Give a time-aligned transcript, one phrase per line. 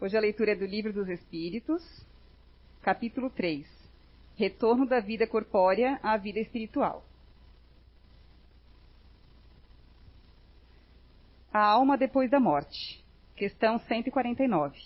[0.00, 1.82] Hoje a leitura é do Livro dos Espíritos,
[2.82, 3.66] capítulo 3.
[4.36, 7.04] Retorno da vida corpórea à vida espiritual.
[11.52, 13.04] A alma depois da morte.
[13.34, 14.78] Questão 149.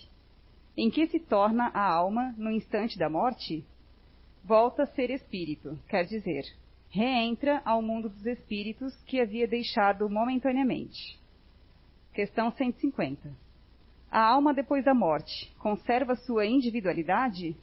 [0.75, 3.63] Em que se torna a alma no instante da morte?
[4.43, 6.43] Volta a ser espírito, quer dizer,
[6.89, 11.19] reentra ao mundo dos espíritos que havia deixado momentaneamente.
[12.11, 13.52] Questão 150.
[14.13, 17.57] A alma depois da morte conserva sua individualidade?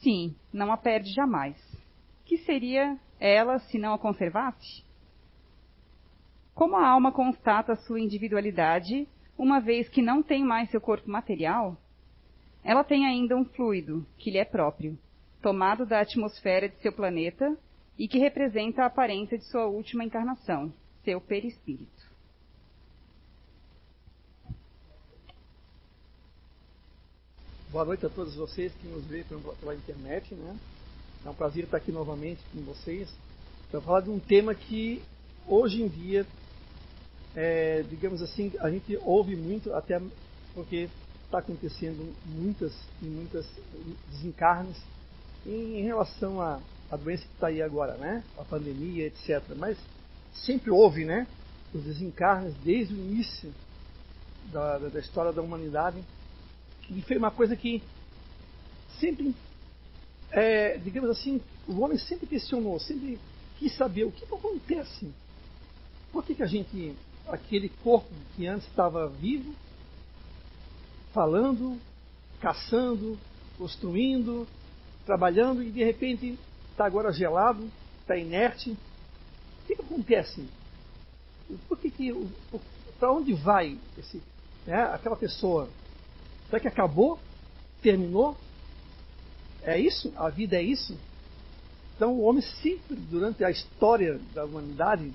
[0.00, 1.56] Sim, não a perde jamais.
[2.24, 4.82] Que seria ela se não a conservasse?
[6.56, 9.06] Como a alma constata sua individualidade,
[9.38, 11.76] uma vez que não tem mais seu corpo material?
[12.64, 14.98] Ela tem ainda um fluido, que lhe é próprio,
[15.40, 17.56] tomado da atmosfera de seu planeta
[17.96, 20.72] e que representa a aparência de sua última encarnação,
[21.04, 21.99] seu perispírito.
[27.72, 29.24] Boa noite a todos vocês que nos veem
[29.60, 30.56] pela internet, né?
[31.24, 33.08] É um prazer estar aqui novamente com vocês
[33.70, 35.00] para falar de um tema que
[35.46, 36.26] hoje em dia,
[37.36, 40.02] é, digamos assim, a gente ouve muito, até
[40.52, 40.88] porque
[41.24, 43.46] está acontecendo muitas e muitas
[44.10, 44.76] desencarnes
[45.46, 46.58] em, relação à,
[46.96, 48.24] doença que está aí agora, né?
[48.36, 49.44] A pandemia, etc.
[49.56, 49.78] Mas
[50.32, 51.24] sempre houve, né?
[51.72, 53.54] Os desencarnes desde o início
[54.52, 56.02] da, da história da humanidade
[56.90, 57.82] e foi uma coisa que
[58.98, 59.34] sempre,
[60.30, 63.18] é, digamos assim, o homem sempre questionou, sempre
[63.58, 65.10] quis saber o que, acontece.
[66.12, 66.94] Por que, que a gente,
[67.28, 69.54] aquele corpo que antes estava vivo,
[71.12, 71.78] falando,
[72.40, 73.18] caçando,
[73.56, 74.46] construindo,
[75.06, 76.38] trabalhando e de repente
[76.70, 78.70] está agora gelado, está inerte.
[78.70, 80.44] O que, que acontece?
[81.68, 82.28] Por que que,
[82.98, 84.22] para onde vai esse,
[84.66, 85.68] né, aquela pessoa?
[86.50, 87.16] Será que acabou?
[87.80, 88.36] Terminou?
[89.62, 90.12] É isso?
[90.16, 90.98] A vida é isso?
[91.94, 95.12] Então o homem sempre, durante a história da humanidade,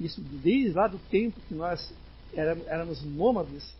[0.00, 1.92] isso desde lá do tempo que nós
[2.32, 3.74] éramos nômades,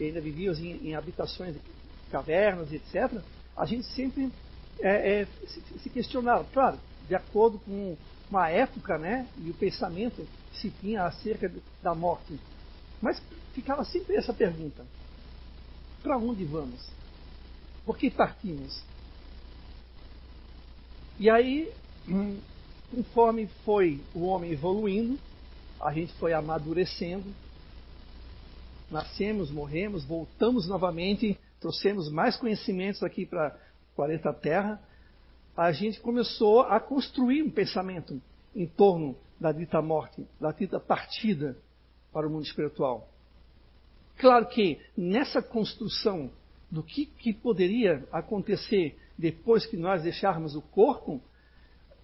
[0.00, 1.54] ainda vivíamos em, em habitações,
[2.10, 3.20] cavernas, etc.,
[3.56, 4.30] a gente sempre
[4.80, 6.78] é, é, se, se, questionava, claro,
[7.08, 7.96] de acordo com
[8.28, 11.50] uma época né, e o pensamento que se tinha acerca
[11.82, 12.38] da morte.
[13.00, 13.22] Mas
[13.54, 14.84] ficava sempre essa pergunta:
[16.06, 16.88] para onde vamos?
[17.84, 18.80] Por que partimos?
[21.18, 21.72] E aí,
[22.08, 22.38] hum,
[22.94, 25.18] conforme foi o homem evoluindo,
[25.80, 27.24] a gente foi amadurecendo,
[28.88, 33.58] nascemos, morremos, voltamos novamente, trouxemos mais conhecimentos aqui para
[33.92, 34.80] o planeta Terra,
[35.56, 38.22] a gente começou a construir um pensamento
[38.54, 41.56] em torno da dita morte, da dita partida
[42.12, 43.08] para o mundo espiritual.
[44.18, 46.30] Claro que nessa construção
[46.70, 51.20] do que, que poderia acontecer depois que nós deixarmos o corpo,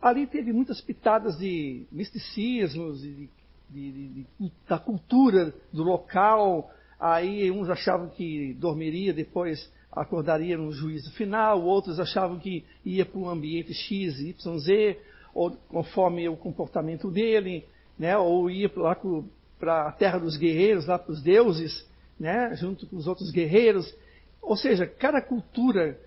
[0.01, 3.29] ali teve muitas pitadas de misticismos, de,
[3.71, 4.27] de, de,
[4.69, 6.71] da cultura do local.
[7.01, 13.19] Aí uns achavam que dormiria, depois acordaria no juízo final, outros achavam que ia para
[13.21, 14.99] um ambiente X, Y, Z,
[15.35, 17.67] ou conforme o comportamento dele,
[17.99, 21.87] né, ou ia para a terra dos guerreiros, lá para os deuses
[22.23, 23.93] né, junto com os outros guerreiros.
[24.41, 25.99] Ou seja, cada cultura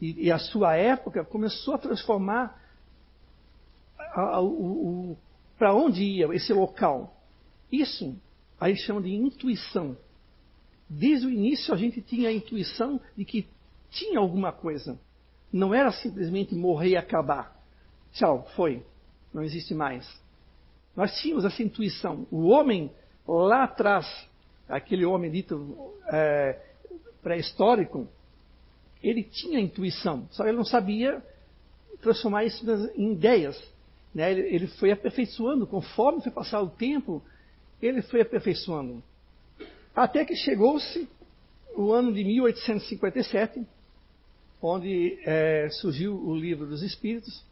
[0.00, 2.60] e, e a sua época começou a transformar
[5.56, 7.16] para onde ia esse local.
[7.70, 8.20] Isso
[8.60, 9.96] aí chama de intuição.
[10.90, 13.46] Desde o início a gente tinha a intuição de que
[13.88, 14.98] tinha alguma coisa.
[15.52, 17.56] Não era simplesmente morrer e acabar.
[18.14, 18.84] Tchau, foi.
[19.32, 20.10] Não existe mais.
[20.96, 22.26] Nós tínhamos essa intuição.
[22.32, 22.90] O homem,
[23.26, 24.06] lá atrás,
[24.68, 26.58] aquele homem dito é,
[27.22, 28.08] pré-histórico,
[29.02, 31.22] ele tinha intuição, só ele não sabia
[32.00, 32.64] transformar isso
[32.96, 33.62] em ideias.
[34.14, 34.30] Né?
[34.32, 37.22] Ele, ele foi aperfeiçoando, conforme foi passar o tempo,
[37.80, 39.02] ele foi aperfeiçoando.
[39.94, 41.08] Até que chegou-se
[41.76, 43.66] o ano de 1857,
[44.60, 47.44] onde é, surgiu o Livro dos Espíritos,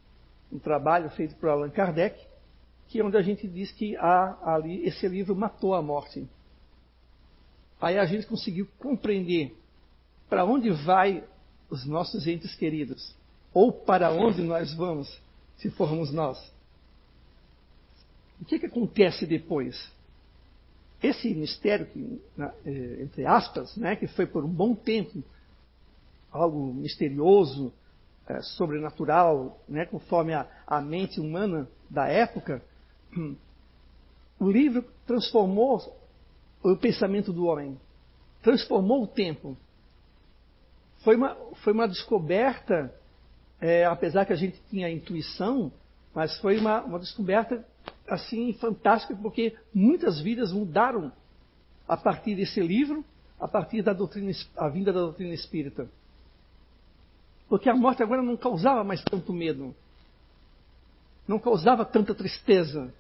[0.53, 2.19] um trabalho feito por Allan Kardec,
[2.89, 6.27] que é onde a gente diz que ali esse livro matou a morte.
[7.81, 9.57] Aí a gente conseguiu compreender
[10.29, 11.25] para onde vai
[11.71, 13.15] os nossos entes queridos,
[13.55, 15.21] ou para onde nós vamos,
[15.57, 16.39] se formos nós.
[18.41, 19.91] O que, que acontece depois?
[21.03, 22.21] Esse mistério, que,
[22.67, 25.23] é, entre aspas, né, que foi por um bom tempo
[26.31, 27.73] algo misterioso,
[28.29, 32.63] é, sobrenatural, né, conforme a, a mente humana da época,
[34.39, 36.00] o livro transformou
[36.63, 37.79] o pensamento do homem,
[38.43, 39.57] transformou o tempo.
[41.03, 42.95] foi uma, foi uma descoberta,
[43.61, 45.73] é, apesar que a gente tinha intuição,
[46.15, 47.65] mas foi uma, uma descoberta
[48.09, 51.13] assim fantástica, porque muitas vidas mudaram
[51.89, 53.05] a partir desse livro,
[53.39, 55.89] a partir da doutrina, a vinda da doutrina espírita.
[57.49, 59.75] Porque a morte agora não causava mais tanto medo,
[61.27, 62.93] não causava tanta tristeza.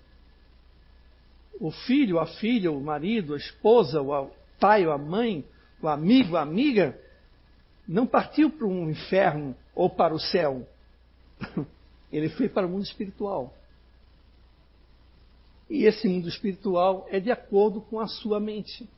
[1.59, 5.45] O filho, a filha, o marido, a esposa, o pai, a mãe,
[5.83, 6.99] o amigo, a amiga,
[7.87, 10.67] não partiu para um inferno ou para o céu.
[12.13, 13.55] Ele foi para o mundo espiritual.
[15.69, 18.89] E esse mundo espiritual é de acordo com a sua mente.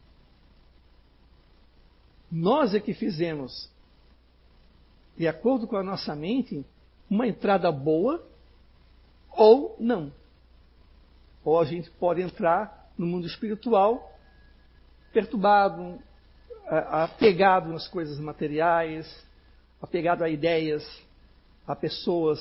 [2.30, 3.70] Nós é que fizemos,
[5.18, 6.64] de acordo com a nossa mente,
[7.10, 8.26] uma entrada boa
[9.30, 10.10] ou não.
[11.44, 14.10] Ou a gente pode entrar no mundo espiritual
[15.12, 16.00] perturbado,
[16.66, 19.06] apegado nas coisas materiais,
[19.80, 20.82] apegado a ideias,
[21.66, 22.40] a pessoas,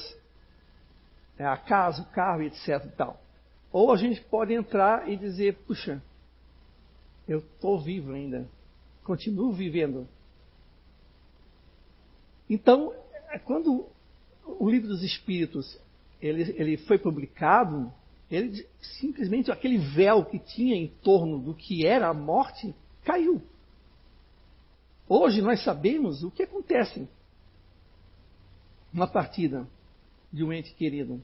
[1.37, 2.85] a casa, o carro, etc.
[2.95, 3.19] Tal.
[3.71, 6.01] Ou a gente pode entrar e dizer, puxa,
[7.27, 8.47] eu estou vivo ainda,
[9.03, 10.07] continuo vivendo.
[12.49, 12.93] Então,
[13.29, 13.87] é quando
[14.45, 15.79] o livro dos Espíritos
[16.21, 17.91] ele, ele foi publicado,
[18.31, 18.65] ele
[18.99, 22.73] simplesmente aquele véu que tinha em torno do que era a morte
[23.03, 23.41] caiu.
[25.07, 27.07] Hoje nós sabemos o que acontece
[28.93, 29.67] na partida
[30.31, 31.21] de um ente querido.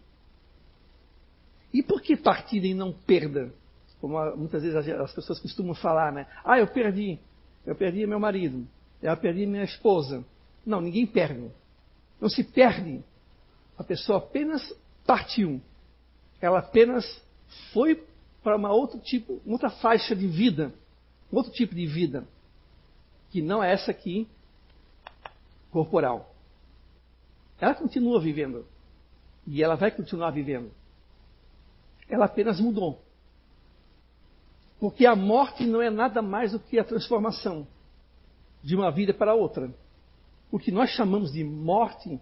[1.74, 3.54] E por que partida e não perda?
[4.01, 6.27] Como muitas vezes as pessoas costumam falar, né?
[6.44, 7.19] Ah, eu perdi.
[7.65, 8.68] Eu perdi meu marido.
[9.01, 10.25] Eu perdi minha esposa.
[10.65, 11.50] Não, ninguém perde.
[12.19, 13.01] Não se perde.
[13.77, 14.62] A pessoa apenas
[15.06, 15.62] partiu.
[16.42, 17.06] Ela apenas
[17.74, 18.04] foi
[18.44, 20.74] para uma outro tipo, outra faixa de vida,
[21.31, 22.28] outro tipo de vida,
[23.30, 24.28] que não é essa aqui
[25.72, 26.34] corporal.
[27.60, 28.66] Ela continua vivendo.
[29.45, 30.72] E ela vai continuar vivendo.
[32.10, 33.01] Ela apenas mudou.
[34.80, 37.68] Porque a morte não é nada mais do que a transformação
[38.63, 39.74] de uma vida para outra.
[40.51, 42.19] O que nós chamamos de morte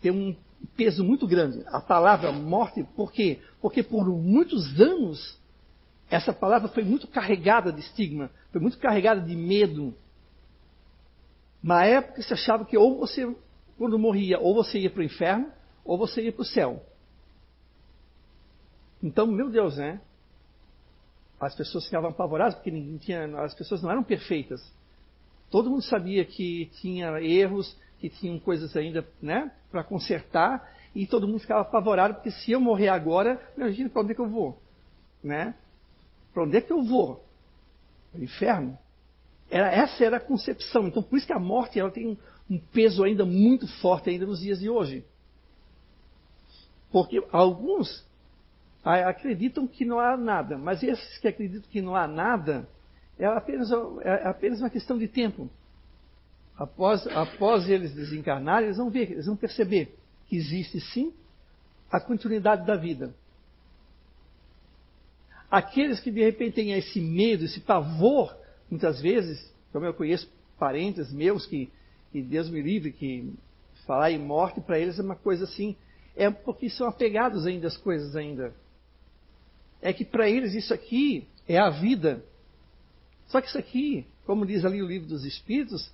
[0.00, 0.34] tem um
[0.76, 1.62] peso muito grande.
[1.66, 3.40] A palavra morte, por quê?
[3.60, 5.38] Porque por muitos anos
[6.10, 9.94] essa palavra foi muito carregada de estigma, foi muito carregada de medo.
[11.62, 13.34] Na época se achava que ou você,
[13.78, 15.50] quando morria, ou você ia para o inferno,
[15.84, 16.84] ou você ia para o céu.
[19.02, 20.00] Então, meu Deus, né?
[21.40, 24.60] As pessoas ficavam apavoradas porque ninguém tinha, as pessoas não eram perfeitas.
[25.50, 31.26] Todo mundo sabia que tinha erros, que tinham coisas ainda, né, para consertar, e todo
[31.26, 34.60] mundo ficava apavorado porque se eu morrer agora, imagina para onde é que eu vou,
[35.22, 35.54] né?
[36.32, 37.24] Para onde é que eu vou?
[38.12, 38.78] Para o inferno.
[39.50, 40.86] Era, essa era a concepção.
[40.86, 42.18] Então, por isso que a morte ela tem
[42.50, 45.02] um peso ainda muito forte ainda nos dias de hoje.
[46.92, 48.06] Porque alguns
[48.84, 52.68] acreditam que não há nada, mas esses que acreditam que não há nada,
[53.18, 53.70] é apenas,
[54.02, 55.48] é apenas uma questão de tempo.
[56.56, 59.94] Após, após eles desencarnarem, eles vão ver, eles vão perceber
[60.26, 61.12] que existe sim
[61.90, 63.14] a continuidade da vida.
[65.50, 68.36] Aqueles que de repente têm esse medo, esse pavor,
[68.70, 70.28] muitas vezes, como eu conheço
[70.58, 71.70] parentes meus que,
[72.12, 73.32] que Deus me livre, que
[73.86, 75.76] falar em morte para eles é uma coisa assim,
[76.16, 78.54] é porque são apegados ainda às coisas ainda
[79.84, 82.24] é que para eles isso aqui é a vida.
[83.26, 85.92] Só que isso aqui, como diz ali o livro dos Espíritos,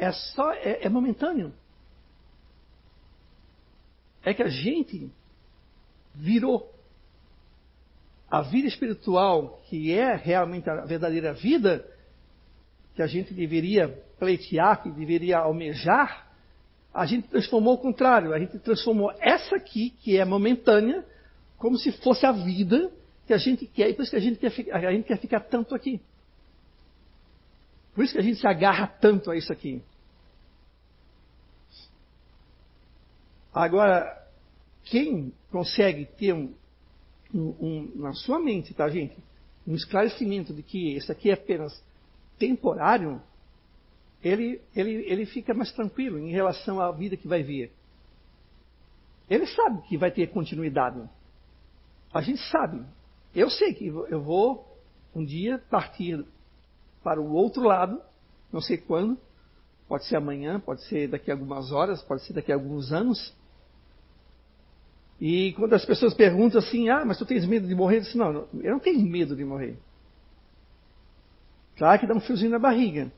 [0.00, 1.52] é só é, é momentâneo.
[4.24, 5.10] É que a gente
[6.14, 6.74] virou
[8.30, 11.86] a vida espiritual, que é realmente a verdadeira vida,
[12.94, 13.88] que a gente deveria
[14.18, 16.30] pleitear, que deveria almejar,
[16.92, 18.32] a gente transformou o contrário.
[18.32, 21.04] A gente transformou essa aqui, que é momentânea,
[21.56, 22.90] como se fosse a vida
[23.26, 25.40] que a gente quer, e por isso que a gente quer, a gente quer ficar
[25.40, 26.00] tanto aqui.
[27.94, 29.82] Por isso que a gente se agarra tanto a isso aqui.
[33.52, 34.16] Agora,
[34.84, 36.54] quem consegue ter um,
[37.34, 39.16] um, um, na sua mente, tá, gente?
[39.66, 41.72] Um esclarecimento de que isso aqui é apenas
[42.38, 43.20] temporário,
[44.22, 47.70] ele, ele, ele fica mais tranquilo em relação à vida que vai vir.
[49.28, 51.00] Ele sabe que vai ter continuidade.
[52.12, 52.84] A gente sabe.
[53.34, 54.66] Eu sei que eu vou
[55.14, 56.24] um dia partir
[57.02, 58.00] para o outro lado,
[58.52, 59.18] não sei quando,
[59.88, 63.34] pode ser amanhã, pode ser daqui a algumas horas, pode ser daqui a alguns anos.
[65.20, 67.98] E quando as pessoas perguntam assim, ah, mas tu tens medo de morrer?
[67.98, 69.76] Eu disse, não, eu não tenho medo de morrer.
[71.76, 73.12] Claro que dá um fiozinho na barriga,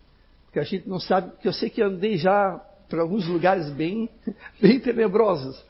[0.47, 4.09] porque a gente não sabe, porque eu sei que andei já para alguns lugares bem,
[4.61, 5.64] bem tenebrosos.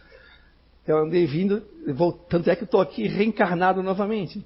[0.87, 1.63] Eu andei vindo,
[1.95, 4.45] vou, tanto é que estou aqui reencarnado novamente.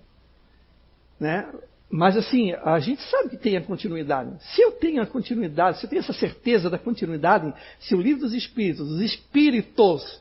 [1.18, 1.48] Né?
[1.88, 4.36] Mas assim, a gente sabe que tem a continuidade.
[4.54, 8.22] Se eu tenho a continuidade, se eu tenho essa certeza da continuidade, se o livro
[8.22, 10.20] dos espíritos, os espíritos,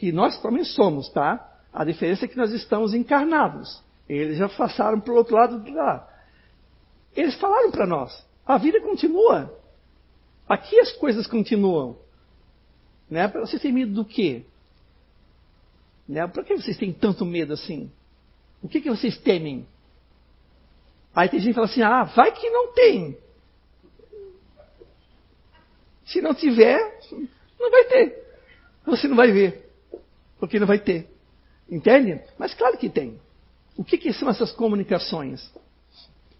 [0.00, 1.46] que nós também somos, tá?
[1.70, 3.82] A diferença é que nós estamos encarnados.
[4.08, 6.08] Eles já passaram para o outro lado de lá.
[7.14, 9.54] Eles falaram para nós: a vida continua.
[10.48, 11.98] Aqui as coisas continuam.
[13.10, 13.28] Né?
[13.28, 14.46] Vocês têm medo do quê?
[16.08, 16.26] Né?
[16.26, 17.92] Por que vocês têm tanto medo assim?
[18.62, 19.68] O que, que vocês temem?
[21.14, 23.18] Aí tem gente que fala assim: ah, vai que não tem.
[26.06, 26.80] Se não tiver,
[27.60, 28.24] não vai ter.
[28.86, 29.69] Você não vai ver.
[30.40, 31.08] Porque não vai ter.
[31.70, 32.20] Entende?
[32.38, 33.20] Mas claro que tem.
[33.76, 35.52] O que, que são essas comunicações?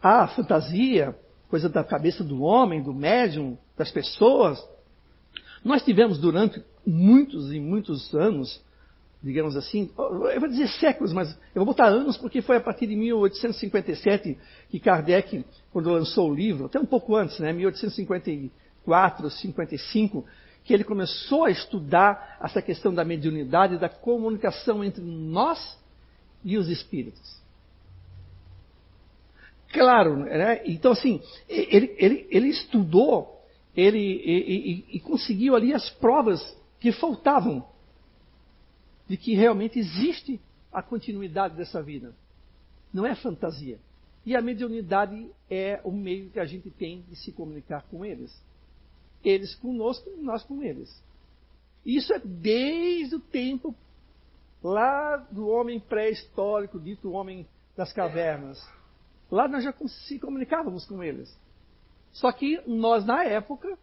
[0.02, 1.16] Ah, fantasia,
[1.49, 4.59] coisa da cabeça do homem, do médium, das pessoas.
[5.62, 8.61] Nós tivemos durante muitos e muitos anos
[9.23, 12.87] digamos assim, eu vou dizer séculos, mas eu vou botar anos porque foi a partir
[12.87, 14.38] de 1857
[14.71, 20.25] que Kardec, quando lançou o livro, até um pouco antes, né, 1854, 55,
[20.64, 25.78] que ele começou a estudar essa questão da mediunidade, da comunicação entre nós
[26.44, 27.40] e os espíritos.
[29.72, 30.62] Claro, né?
[30.66, 33.40] então assim, ele, ele, ele estudou
[33.76, 36.40] ele, e, e, e conseguiu ali as provas
[36.80, 37.64] que faltavam
[39.08, 40.40] de que realmente existe
[40.72, 42.14] a continuidade dessa vida.
[42.92, 43.78] Não é fantasia.
[44.24, 48.30] E a mediunidade é o meio que a gente tem de se comunicar com eles.
[49.24, 51.02] Eles conosco e nós com eles.
[51.84, 53.74] Isso é desde o tempo
[54.62, 57.46] lá do homem pré-histórico, dito homem
[57.76, 58.62] das cavernas.
[59.30, 61.34] Lá nós já se comunicávamos com eles.
[62.12, 63.78] Só que nós, na época,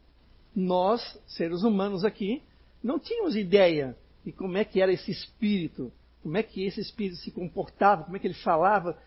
[0.55, 2.43] nós, seres humanos aqui,
[2.83, 5.91] não tínhamos ideia e como é que era esse espírito,
[6.21, 8.97] como é que esse espírito se comportava, como é que ele falava.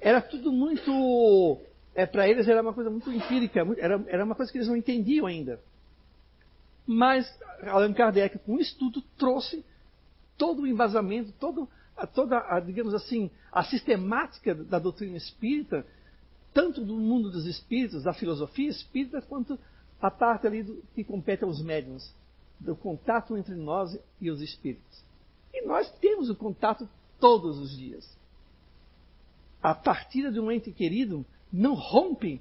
[0.00, 1.58] Era tudo muito.
[2.00, 4.76] É, Para eles era uma coisa muito empírica, era, era uma coisa que eles não
[4.76, 5.60] entendiam ainda.
[6.86, 7.30] Mas
[7.62, 9.62] Allan Kardec, com o estudo, trouxe
[10.38, 11.68] todo o embasamento, todo,
[12.14, 15.84] toda, a, digamos assim, a sistemática da doutrina espírita,
[16.54, 19.58] tanto do mundo dos espíritos, da filosofia espírita, quanto
[20.00, 22.14] a parte ali do, que compete aos médiums
[22.58, 25.04] do contato entre nós e os espíritos.
[25.52, 26.88] E nós temos o contato
[27.20, 28.10] todos os dias.
[29.62, 32.40] A partida de um ente querido não rompe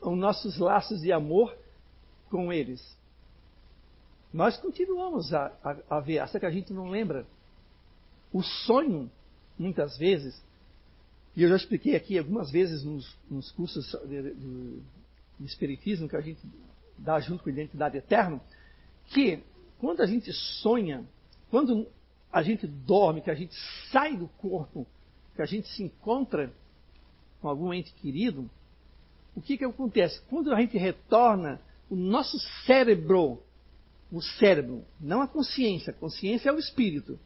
[0.00, 1.56] os nossos laços de amor
[2.30, 2.96] com eles.
[4.32, 7.26] Nós continuamos a, a, a ver, até que a gente não lembra.
[8.32, 9.10] O sonho,
[9.58, 10.40] muitas vezes,
[11.34, 14.80] e eu já expliquei aqui algumas vezes nos, nos cursos de, de,
[15.40, 16.40] de Espiritismo que a gente
[16.98, 18.40] dá junto com a Identidade Eterna,
[19.08, 19.42] que
[19.78, 21.04] quando a gente sonha,
[21.50, 21.86] quando
[22.32, 23.54] a gente dorme, que a gente
[23.90, 24.86] sai do corpo,
[25.34, 26.52] que a gente se encontra
[27.46, 28.50] com algum ente querido,
[29.36, 30.20] o que, que acontece?
[30.28, 32.36] Quando a gente retorna, o nosso
[32.66, 33.40] cérebro,
[34.10, 37.16] o cérebro, não a consciência, a consciência é o espírito.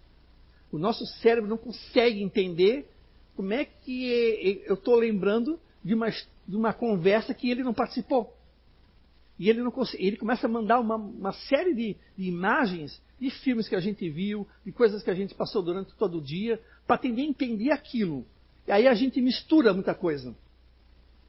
[0.71, 2.87] O nosso cérebro não consegue entender
[3.35, 8.37] como é que eu estou lembrando de uma, de uma conversa que ele não participou.
[9.39, 13.71] E ele, não ele começa a mandar uma, uma série de, de, imagens de filmes
[13.71, 16.99] que a gente viu, de coisas que a gente passou durante todo o dia, para
[16.99, 18.27] tentar entender aquilo.
[18.67, 20.35] E aí a gente mistura muita coisa.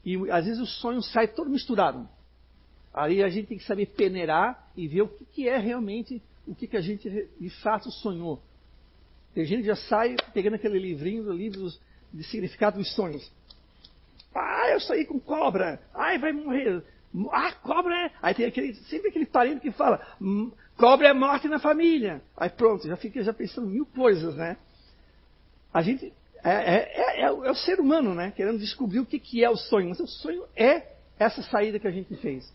[0.03, 2.07] E às vezes o sonho sai todo misturado.
[2.93, 6.55] Aí a gente tem que saber peneirar e ver o que, que é realmente o
[6.55, 7.09] que, que a gente
[7.39, 8.41] de fato sonhou.
[9.33, 11.79] Tem gente que já sai pegando aquele livrinho, livros
[12.11, 13.31] de significado dos sonhos.
[14.35, 15.81] Ah, eu saí com cobra.
[15.93, 16.83] Ai, vai morrer.
[17.31, 18.11] Ah, cobra é.
[18.21, 22.21] Aí tem aquele, sempre aquele parente que fala, hum, cobra é morte na família.
[22.35, 24.57] Aí pronto, já fica já pensando mil coisas, né?
[25.73, 26.13] A gente.
[26.43, 28.31] É, é, é, é, o ser humano, né?
[28.31, 29.89] Querendo descobrir o que, que é o sonho.
[29.89, 32.51] Mas o sonho é essa saída que a gente fez.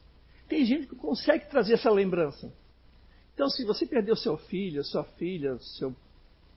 [0.49, 2.53] Tem gente que consegue trazer essa lembrança.
[3.35, 5.95] Então, se você perdeu seu filho, sua filha, seu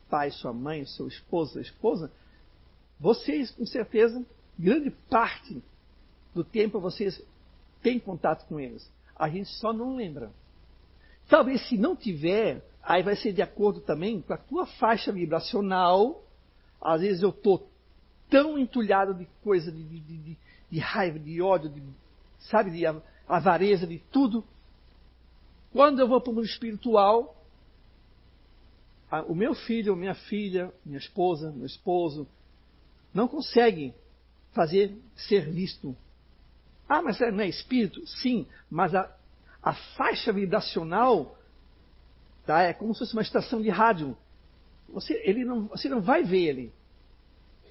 [0.09, 2.11] pai, sua mãe, seu esposo, sua esposa,
[2.99, 4.25] vocês, com certeza,
[4.57, 5.61] grande parte
[6.33, 7.21] do tempo vocês
[7.81, 8.89] tem contato com eles.
[9.15, 10.31] A gente só não lembra.
[11.27, 16.23] Talvez se não tiver, aí vai ser de acordo também com a tua faixa vibracional.
[16.81, 17.69] Às vezes eu estou
[18.29, 20.37] tão entulhado de coisa, de, de, de,
[20.69, 21.81] de raiva, de ódio, de,
[22.39, 22.83] sabe, de
[23.27, 24.43] avareza, de tudo.
[25.71, 27.35] Quando eu vou para o mundo espiritual,
[29.27, 32.27] o meu filho, minha filha, minha esposa, meu esposo,
[33.13, 33.93] não conseguem
[34.51, 35.95] fazer ser visto
[36.89, 38.05] ah, mas não é espírito?
[38.07, 39.15] Sim, mas a,
[39.61, 41.37] a faixa vibracional
[42.47, 44.17] tá, é como se fosse uma estação de rádio.
[44.93, 46.73] Você, ele não, você não vai ver ele.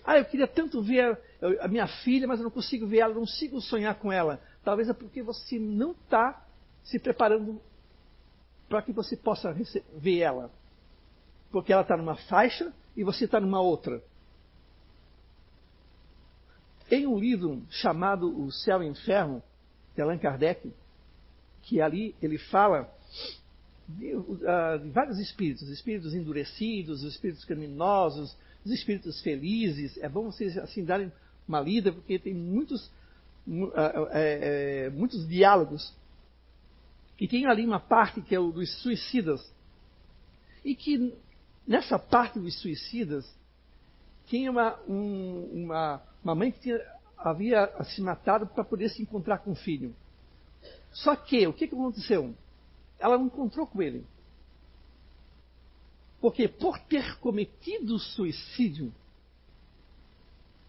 [0.05, 3.15] Ah, eu queria tanto ver a, a minha filha, mas eu não consigo ver ela,
[3.15, 4.41] não consigo sonhar com ela.
[4.65, 6.45] Talvez é porque você não está
[6.83, 7.61] se preparando
[8.69, 9.55] para que você possa
[9.95, 10.51] ver ela.
[11.51, 14.03] Porque ela está numa faixa e você está numa outra.
[16.91, 19.43] Em um livro chamado O Céu e o Inferno,
[19.95, 20.73] de Allan Kardec,
[21.63, 22.91] que ali ele fala
[23.89, 29.97] uh, de vários espíritos, espíritos endurecidos, espíritos criminosos, os espíritos felizes.
[29.99, 31.11] É bom vocês assim darem
[31.47, 32.87] uma lida, porque tem muitos,
[33.47, 35.95] uh, uh, muitos diálogos.
[37.19, 39.41] E tem ali uma parte que é o dos suicidas.
[40.65, 41.15] E que
[41.67, 43.29] nessa parte dos suicidas
[44.27, 46.81] tinha uma, um, uma, uma mãe que tinha,
[47.17, 49.95] havia se matado para poder se encontrar com o filho.
[50.93, 52.35] Só que, o que, que aconteceu?
[52.99, 54.05] Ela não encontrou com ele.
[56.21, 58.93] Porque por ter cometido suicídio,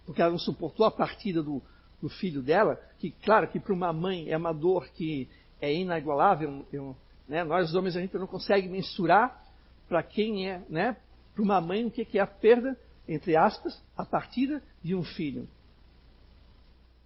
[0.06, 1.62] porque ela não suportou a partida do,
[2.02, 5.28] do filho dela, que claro que para uma mãe é uma dor que
[5.60, 6.96] é inaigualável, eu,
[7.28, 9.44] né, nós homens a gente não consegue mensurar
[9.88, 10.96] para quem é, né,
[11.34, 15.48] para uma mãe o que é a perda, entre aspas, a partida de um filho.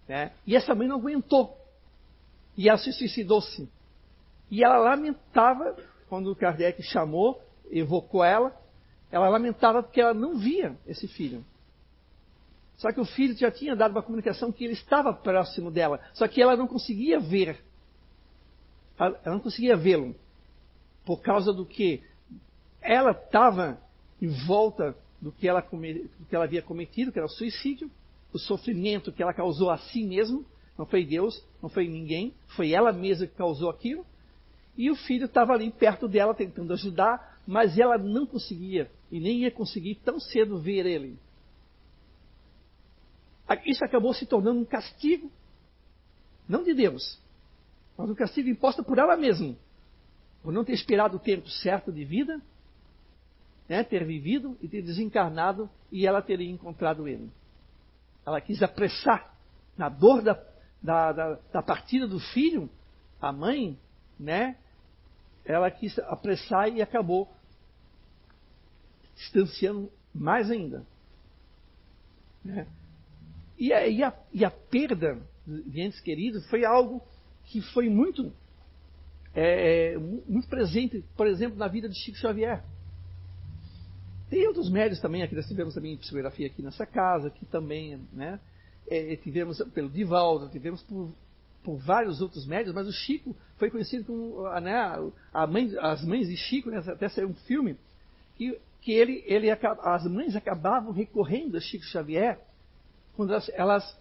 [0.06, 0.32] Né?
[0.46, 1.56] E essa mãe não aguentou.
[2.56, 3.68] E ela se suicidou-se.
[4.54, 5.76] E ela lamentava,
[6.08, 7.42] quando o Kardec chamou,
[7.72, 8.56] evocou ela,
[9.10, 11.44] ela lamentava porque ela não via esse filho.
[12.76, 16.28] Só que o filho já tinha dado uma comunicação que ele estava próximo dela, só
[16.28, 17.64] que ela não conseguia ver.
[18.96, 20.14] Ela não conseguia vê-lo.
[21.04, 22.04] Por causa do que
[22.80, 23.76] ela estava
[24.22, 27.90] em volta do que, ela, do que ela havia cometido, que era o suicídio,
[28.32, 30.44] o sofrimento que ela causou a si mesma,
[30.78, 34.06] não foi Deus, não foi ninguém, foi ela mesma que causou aquilo.
[34.76, 39.40] E o filho estava ali perto dela tentando ajudar, mas ela não conseguia e nem
[39.42, 41.18] ia conseguir tão cedo ver ele.
[43.66, 45.30] Isso acabou se tornando um castigo,
[46.48, 47.20] não de Deus,
[47.96, 49.54] mas um castigo imposto por ela mesma,
[50.42, 52.40] por não ter esperado o tempo certo de vida,
[53.68, 57.30] né, ter vivido e ter desencarnado e ela teria encontrado ele.
[58.26, 59.34] Ela quis apressar
[59.76, 60.42] na dor da,
[60.82, 62.68] da, da, da partida do filho,
[63.20, 63.78] a mãe,
[64.18, 64.56] né?
[65.44, 67.30] Ela quis apressar e acabou
[69.14, 70.84] distanciando mais ainda.
[72.44, 72.66] Né?
[73.58, 77.02] E, a, e, a, e a perda de entes queridos foi algo
[77.44, 78.32] que foi muito,
[79.34, 82.64] é, é muito presente, por exemplo, na vida de Chico Xavier.
[84.30, 88.40] Tem outros médios também, aqui nós tivemos também psicografia aqui nessa casa, que também, né?
[88.88, 91.14] É, tivemos pelo Divaldo, tivemos por,
[91.64, 94.74] por, vários outros médios, mas o Chico foi conhecido como né,
[95.32, 97.76] a mãe, as mães de Chico, né, até saiu um filme,
[98.36, 102.38] que, que ele, ele, as mães acabavam recorrendo a Chico Xavier
[103.16, 103.98] quando elas, elas,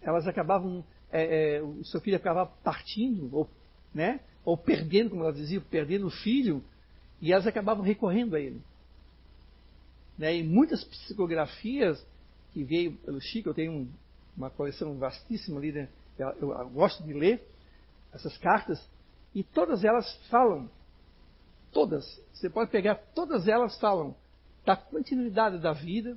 [0.00, 3.48] elas acabavam, é, é, o seu filho acabava partindo, ou,
[3.92, 6.62] né, ou perdendo, como elas diziam, perdendo o filho,
[7.20, 8.60] e elas acabavam recorrendo a ele.
[10.16, 12.04] Né, e muitas psicografias
[12.52, 13.88] que veio pelo Chico, eu tenho um,
[14.36, 15.88] uma coleção vastíssima ali, né,
[16.18, 17.42] eu, gosto de ler
[18.12, 18.84] essas cartas,
[19.34, 20.70] e todas elas falam,
[21.72, 24.14] todas, você pode pegar, todas elas falam
[24.64, 26.16] da continuidade da vida,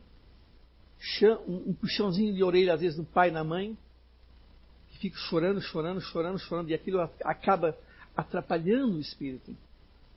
[1.48, 3.78] um puxãozinho de orelha, às vezes, do pai e da mãe,
[4.90, 7.78] que fica chorando, chorando, chorando, chorando, e aquilo acaba
[8.16, 9.56] atrapalhando o espírito.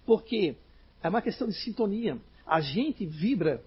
[0.04, 0.56] Porque
[1.02, 2.18] é uma questão de sintonia.
[2.46, 3.62] A gente vibra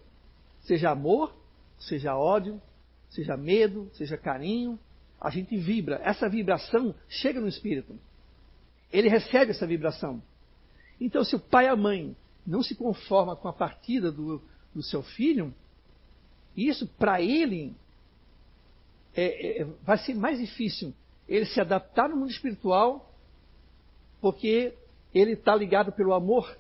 [0.67, 1.33] Seja amor,
[1.79, 2.61] seja ódio,
[3.09, 4.77] seja medo, seja carinho,
[5.19, 5.99] a gente vibra.
[6.03, 7.97] Essa vibração chega no espírito.
[8.91, 10.21] Ele recebe essa vibração.
[10.99, 14.41] Então, se o pai e a mãe não se conformam com a partida do,
[14.73, 15.53] do seu filho,
[16.55, 17.75] isso para ele
[19.15, 20.93] é, é, vai ser mais difícil
[21.27, 23.13] ele se adaptar no mundo espiritual,
[24.21, 24.73] porque
[25.13, 26.57] ele está ligado pelo amor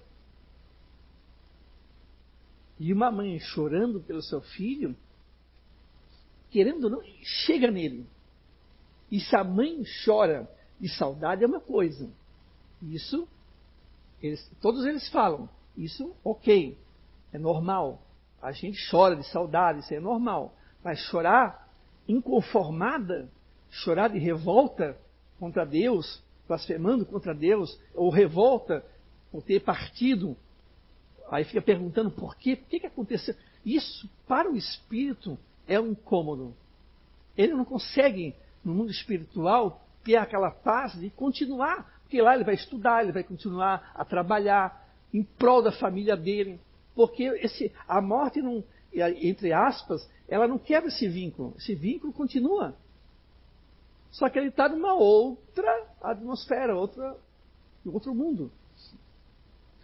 [2.79, 4.95] e uma mãe chorando pelo seu filho,
[6.51, 8.05] querendo ou não, chega nele.
[9.11, 12.09] E se a mãe chora de saudade é uma coisa.
[12.81, 13.27] Isso,
[14.21, 15.49] eles, todos eles falam.
[15.75, 16.77] Isso, ok,
[17.31, 18.01] é normal.
[18.41, 20.53] A gente chora de saudade, isso é normal.
[20.83, 21.67] Mas chorar
[22.07, 23.29] inconformada,
[23.69, 24.97] chorar de revolta
[25.39, 28.85] contra Deus, blasfemando contra Deus, ou revolta
[29.31, 30.37] por ter partido
[31.29, 33.35] Aí fica perguntando por quê, por que, que aconteceu.
[33.65, 36.53] Isso, para o espírito, é um incômodo.
[37.37, 38.33] Ele não consegue,
[38.67, 43.23] no mundo espiritual, ter aquela paz de continuar Porque lá ele vai estudar, ele vai
[43.23, 46.59] continuar a trabalhar em prol da família dele.
[46.95, 51.53] Porque esse, a morte, não, entre aspas, ela não quebra esse vínculo.
[51.57, 52.75] Esse vínculo continua.
[54.09, 57.17] Só que ele está numa outra atmosfera, outra,
[57.85, 58.49] outro mundo.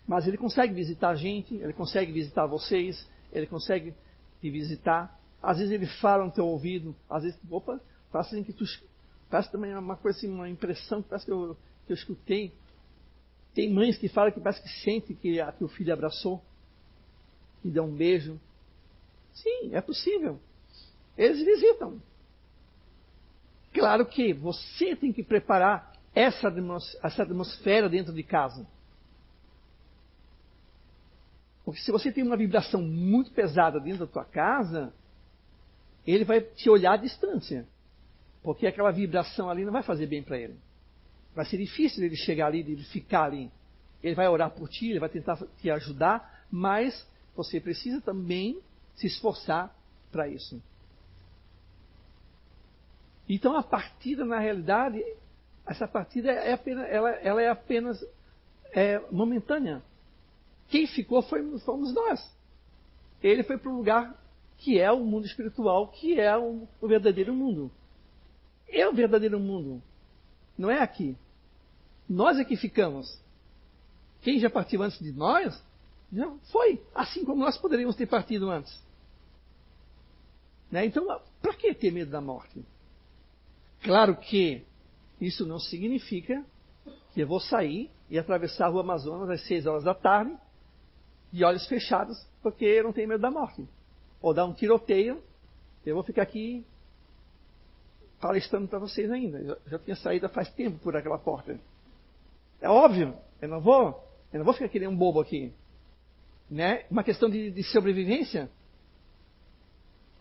[0.07, 3.93] Mas ele consegue visitar a gente, ele consegue visitar vocês, ele consegue
[4.39, 5.19] te visitar.
[5.41, 7.81] Às vezes ele fala no teu ouvido, às vezes, opa,
[8.13, 8.63] parece assim que tu.
[9.29, 12.53] Parece também uma coisa assim, uma impressão que parece que eu, que eu escutei.
[13.55, 16.41] Tem mães que falam que parece que sente que, a, que o filho abraçou,
[17.61, 18.39] que deu um beijo.
[19.33, 20.39] Sim, é possível.
[21.17, 21.99] Eles visitam.
[23.73, 26.53] Claro que você tem que preparar essa,
[27.01, 28.67] essa atmosfera dentro de casa.
[31.65, 34.93] Porque se você tem uma vibração muito pesada dentro da tua casa,
[36.05, 37.67] ele vai te olhar à distância.
[38.43, 40.55] Porque aquela vibração ali não vai fazer bem para ele.
[41.33, 43.49] Vai ser difícil ele chegar ali, ele ficar ali.
[44.03, 48.59] Ele vai orar por ti, ele vai tentar te ajudar, mas você precisa também
[48.95, 49.73] se esforçar
[50.11, 50.61] para isso.
[53.27, 55.01] Então a partida, na realidade,
[55.65, 58.05] essa partida é apenas, ela, ela é apenas
[58.73, 59.81] é, momentânea.
[60.67, 62.31] Quem ficou foi, fomos nós.
[63.21, 64.21] Ele foi para o lugar
[64.57, 67.71] que é o mundo espiritual, que é o, o verdadeiro mundo.
[68.67, 69.81] É o verdadeiro mundo.
[70.57, 71.15] Não é aqui.
[72.07, 73.19] Nós é que ficamos.
[74.21, 75.61] Quem já partiu antes de nós,
[76.11, 76.81] já foi.
[76.93, 78.81] Assim como nós poderíamos ter partido antes.
[80.71, 80.85] Né?
[80.85, 81.05] Então,
[81.41, 82.63] para que ter medo da morte?
[83.81, 84.63] Claro que
[85.19, 86.43] isso não significa
[87.13, 90.35] que eu vou sair e atravessar rua Amazonas às 6 horas da tarde
[91.31, 93.67] de olhos fechados, porque eu não tenho medo da morte.
[94.21, 95.21] Ou dar um tiroteio,
[95.85, 96.65] eu vou ficar aqui
[98.23, 99.37] palestrando para vocês ainda.
[99.37, 101.59] Eu já tinha saído faz tempo por aquela porta.
[102.61, 105.51] É óbvio, eu não vou, eu não vou ficar aqui um bobo aqui.
[106.49, 106.85] Né?
[106.89, 108.49] Uma questão de, de sobrevivência.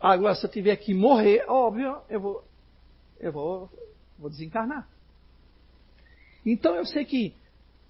[0.01, 2.45] Agora, se eu tiver que morrer, óbvio, eu vou,
[3.21, 3.71] eu vou,
[4.19, 4.88] vou desencarnar.
[6.45, 7.37] Então eu sei que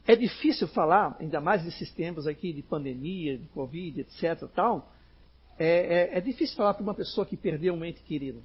[0.06, 4.46] é difícil falar, ainda mais nesses tempos aqui de pandemia, de Covid, etc.
[4.54, 4.92] Tal,
[5.58, 8.42] é, é, é difícil falar para uma pessoa que perdeu um ente querido,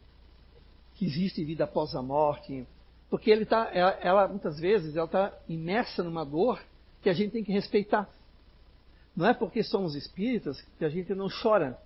[0.97, 2.67] que existe vida após a morte,
[3.09, 6.59] porque ele tá, ela, ela muitas vezes ela está imersa numa dor
[7.01, 8.09] que a gente tem que respeitar.
[9.15, 11.77] Não é porque somos espíritas que a gente não chora.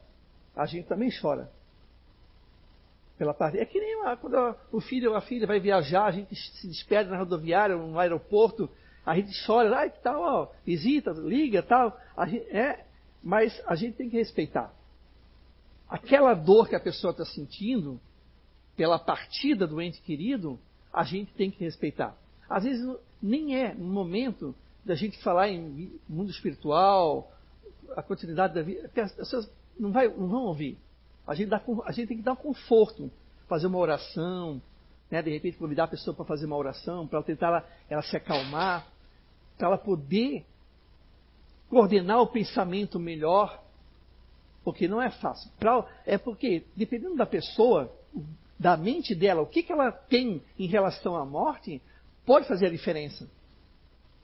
[0.56, 1.50] A gente também chora.
[3.18, 3.60] Pela parte.
[3.60, 6.68] É que nem uma, quando o filho ou a filha vai viajar, a gente se
[6.68, 8.70] despede na rodoviária, no aeroporto,
[9.06, 11.98] a gente chora, ai, que tal, ó, visita, liga, tal.
[12.28, 12.86] Gente, é,
[13.22, 14.74] mas a gente tem que respeitar.
[15.88, 18.00] Aquela dor que a pessoa está sentindo
[18.82, 20.60] pela partida do ente querido,
[20.92, 22.18] a gente tem que respeitar.
[22.50, 27.32] Às vezes nem é no momento da gente falar em mundo espiritual,
[27.96, 30.80] a continuidade da vida, as pessoas não, vai, não vão ouvir.
[31.28, 33.12] A gente, dá, a gente tem que dar um conforto,
[33.48, 34.60] fazer uma oração,
[35.12, 38.18] né, de repente convidar a pessoa para fazer uma oração, para tentar ela, ela se
[38.18, 38.88] acalmar,
[39.60, 40.44] para ela poder
[41.70, 43.64] coordenar o pensamento melhor,
[44.64, 45.52] porque não é fácil.
[45.60, 47.96] Pra, é porque, dependendo da pessoa,
[48.62, 51.82] da mente dela, o que, que ela tem em relação à morte,
[52.24, 53.28] pode fazer a diferença.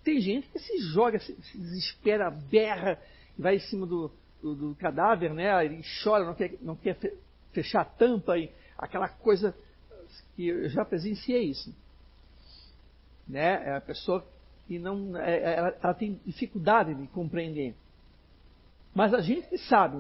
[0.04, 3.02] Tem gente que se joga, se, se desespera, berra,
[3.36, 5.66] vai em cima do, do, do cadáver, né?
[5.66, 7.00] Ele chora, não quer, não quer
[7.52, 9.56] fechar a tampa e aquela coisa
[10.36, 11.76] que eu já presenciei isso.
[13.28, 13.68] Né?
[13.68, 14.24] É a pessoa
[14.68, 17.74] que não, é, é, ela, ela, tem dificuldade de compreender.
[18.94, 19.98] Mas a gente sabe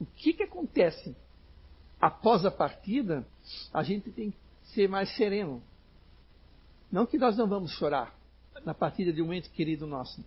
[0.00, 1.16] o que, que acontece
[2.00, 3.26] após a partida,
[3.72, 4.38] a gente tem que
[4.74, 5.62] ser mais sereno.
[6.90, 8.14] Não que nós não vamos chorar
[8.64, 10.24] na partida de um ente querido nosso.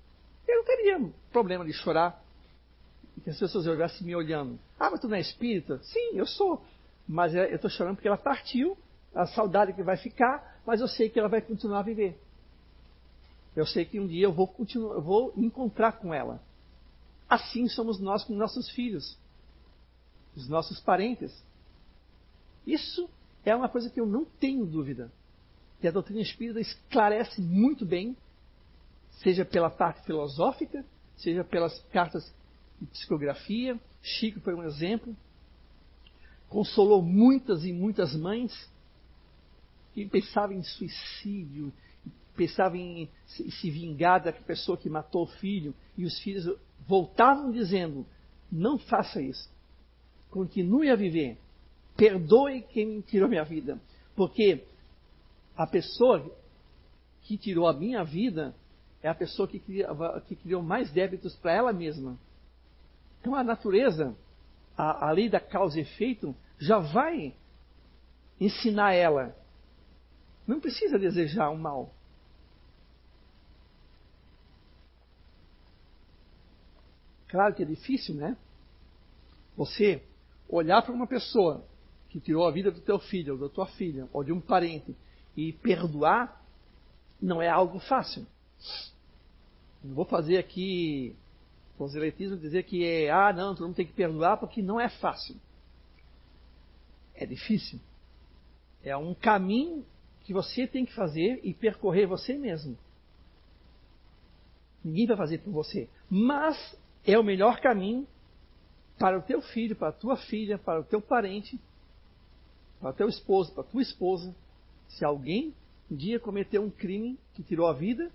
[0.48, 2.22] Eu não teria problema de chorar
[3.18, 4.60] e que as pessoas estivessem me olhando.
[4.80, 5.80] Ah, mas tu não é espírita?
[5.84, 6.64] Sim, eu sou.
[7.08, 8.78] Mas é, eu estou chorando porque ela partiu
[9.14, 12.18] a saudade que vai ficar, mas eu sei que ela vai continuar a viver.
[13.56, 16.42] Eu sei que um dia eu vou continuar, eu vou encontrar com ela.
[17.30, 19.18] Assim somos nós com nossos filhos,
[20.36, 21.32] os nossos parentes.
[22.66, 23.10] Isso
[23.46, 25.12] é uma coisa que eu não tenho dúvida.
[25.80, 28.16] Que a doutrina espírita esclarece muito bem,
[29.22, 30.86] seja pela parte filosófica,
[31.18, 32.24] seja pelas cartas
[32.80, 33.80] de psicografia.
[34.02, 35.16] Chico foi um exemplo.
[36.48, 38.72] Consolou muitas e muitas mães
[39.94, 41.72] que pensava em suicídio,
[42.36, 48.06] pensava em se vingar da pessoa que matou o filho, e os filhos voltavam dizendo:
[48.52, 49.50] não faça isso,
[50.30, 51.38] continue a viver,
[51.96, 53.80] perdoe quem tirou minha vida,
[54.16, 54.64] porque
[55.56, 56.32] a pessoa
[57.22, 58.56] que tirou a minha vida
[59.02, 62.18] é a pessoa que, que criou mais débitos para ela mesma.
[63.20, 64.16] Então a natureza,
[64.78, 67.34] a, a lei da causa e efeito, já vai
[68.40, 69.36] ensinar ela.
[70.48, 71.94] Não precisa desejar o mal.
[77.28, 78.38] Claro que é difícil, né?
[79.56, 80.04] Você
[80.48, 81.66] olhar para uma pessoa
[82.14, 84.96] que tirou a vida do teu filho, ou da tua filha, ou de um parente,
[85.36, 86.46] e perdoar,
[87.20, 88.24] não é algo fácil.
[89.84, 91.16] Não vou fazer aqui
[91.76, 95.36] proselitismo dizer que é, ah, não, todo mundo tem que perdoar, porque não é fácil.
[97.16, 97.80] É difícil.
[98.84, 99.84] É um caminho
[100.24, 102.78] que você tem que fazer e percorrer você mesmo.
[104.86, 105.90] Ninguém vai fazer por você.
[106.08, 108.08] Mas é o melhor caminho
[109.00, 111.60] para o teu filho, para a tua filha, para o teu parente,
[112.84, 114.36] para teu esposo, para tua esposa.
[114.90, 115.56] Se alguém
[115.90, 118.12] um dia cometeu um crime que tirou a vida,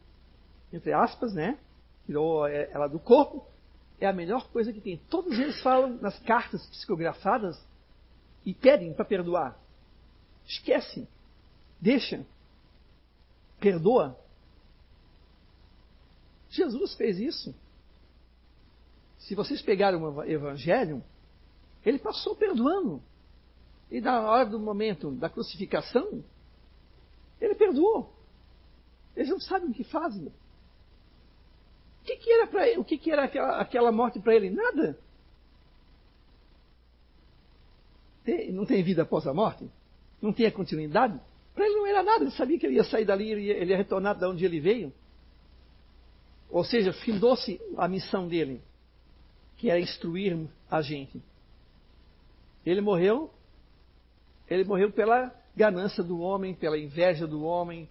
[0.70, 1.58] entre aspas, né?
[2.04, 3.46] Tirou é, ela do corpo,
[3.98, 4.98] é a melhor coisa que tem.
[5.08, 7.58] Todos eles falam nas cartas psicografadas
[8.44, 9.58] e pedem para perdoar.
[10.46, 11.08] Esquece.
[11.80, 12.26] Deixa.
[13.58, 14.18] Perdoa.
[16.50, 17.54] Jesus fez isso.
[19.16, 21.02] Se vocês pegarem o Evangelho,
[21.86, 23.02] ele passou perdoando.
[23.90, 26.22] E na hora do momento da crucificação,
[27.40, 28.12] ele perdoou.
[29.16, 30.26] Eles não sabem o que fazem.
[30.26, 32.80] O que, que era para?
[32.80, 34.50] O que, que era aquela, aquela morte para ele?
[34.50, 34.98] Nada.
[38.24, 39.68] Tem, não tem vida após a morte?
[40.20, 41.18] Não tem a continuidade?
[41.54, 42.24] Para ele não era nada.
[42.24, 44.60] Ele sabia que ele ia sair dali, ele ia, ele ia retornar de onde ele
[44.60, 44.92] veio.
[46.50, 48.62] Ou seja, findou-se a missão dele
[49.58, 51.20] que era instruir a gente.
[52.64, 53.30] Ele morreu,
[54.48, 57.88] ele morreu pela ganância do homem, pela inveja do homem,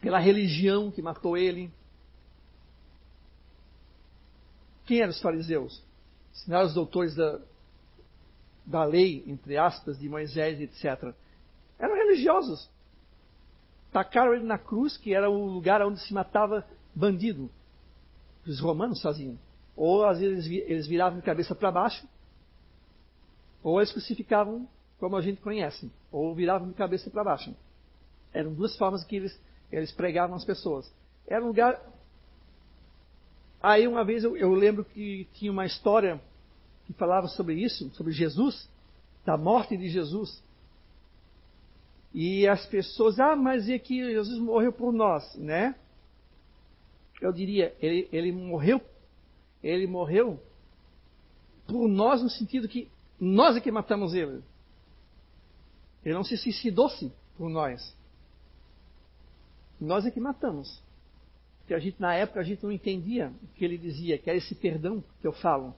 [0.00, 1.70] pela religião que matou ele.
[4.84, 5.82] Quem eram os fariseus?
[6.48, 7.40] Eram os doutores da,
[8.64, 11.14] da lei, entre aspas, de Moisés, etc.
[11.78, 12.68] Eram religiosos.
[13.92, 17.50] Tacaram ele na cruz, que era o lugar onde se matava bandido.
[18.46, 19.38] Os romanos faziam.
[19.76, 22.06] Ou às vezes eles viravam de cabeça para baixo,
[23.62, 27.54] ou eles crucificavam como a gente conhece, ou viravam de cabeça para baixo.
[28.32, 30.92] Eram duas formas que eles, eles pregavam as pessoas.
[31.26, 31.80] Era um lugar.
[33.60, 36.20] Aí uma vez eu, eu lembro que tinha uma história
[36.86, 38.68] que falava sobre isso, sobre Jesus,
[39.24, 40.42] da morte de Jesus.
[42.14, 45.74] E as pessoas, ah, mas é que Jesus morreu por nós, né?
[47.20, 48.80] Eu diria, ele, ele morreu
[49.62, 50.40] ele morreu
[51.66, 52.88] por nós no sentido que
[53.24, 54.42] nós é que matamos ele.
[56.04, 57.94] Ele não se suicidou-se por nós.
[59.80, 60.82] Nós é que matamos.
[61.60, 64.36] Porque a gente, na época, a gente não entendia o que ele dizia, que era
[64.36, 65.72] esse perdão que eu falo.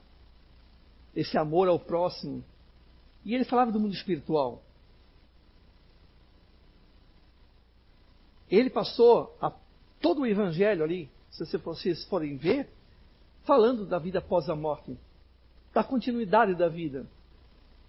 [1.14, 2.42] Esse amor ao próximo.
[3.26, 4.62] E ele falava do mundo espiritual.
[8.50, 9.52] Ele passou a,
[10.00, 12.70] todo o evangelho ali, se vocês forem ver,
[13.44, 14.96] falando da vida após a morte,
[15.74, 17.07] da continuidade da vida,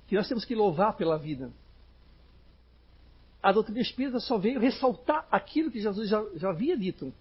[0.08, 1.52] que nós temos que louvar pela vida.
[3.41, 7.13] A doutrina espírita só veio ressaltar aquilo que Jesus já, já havia dito.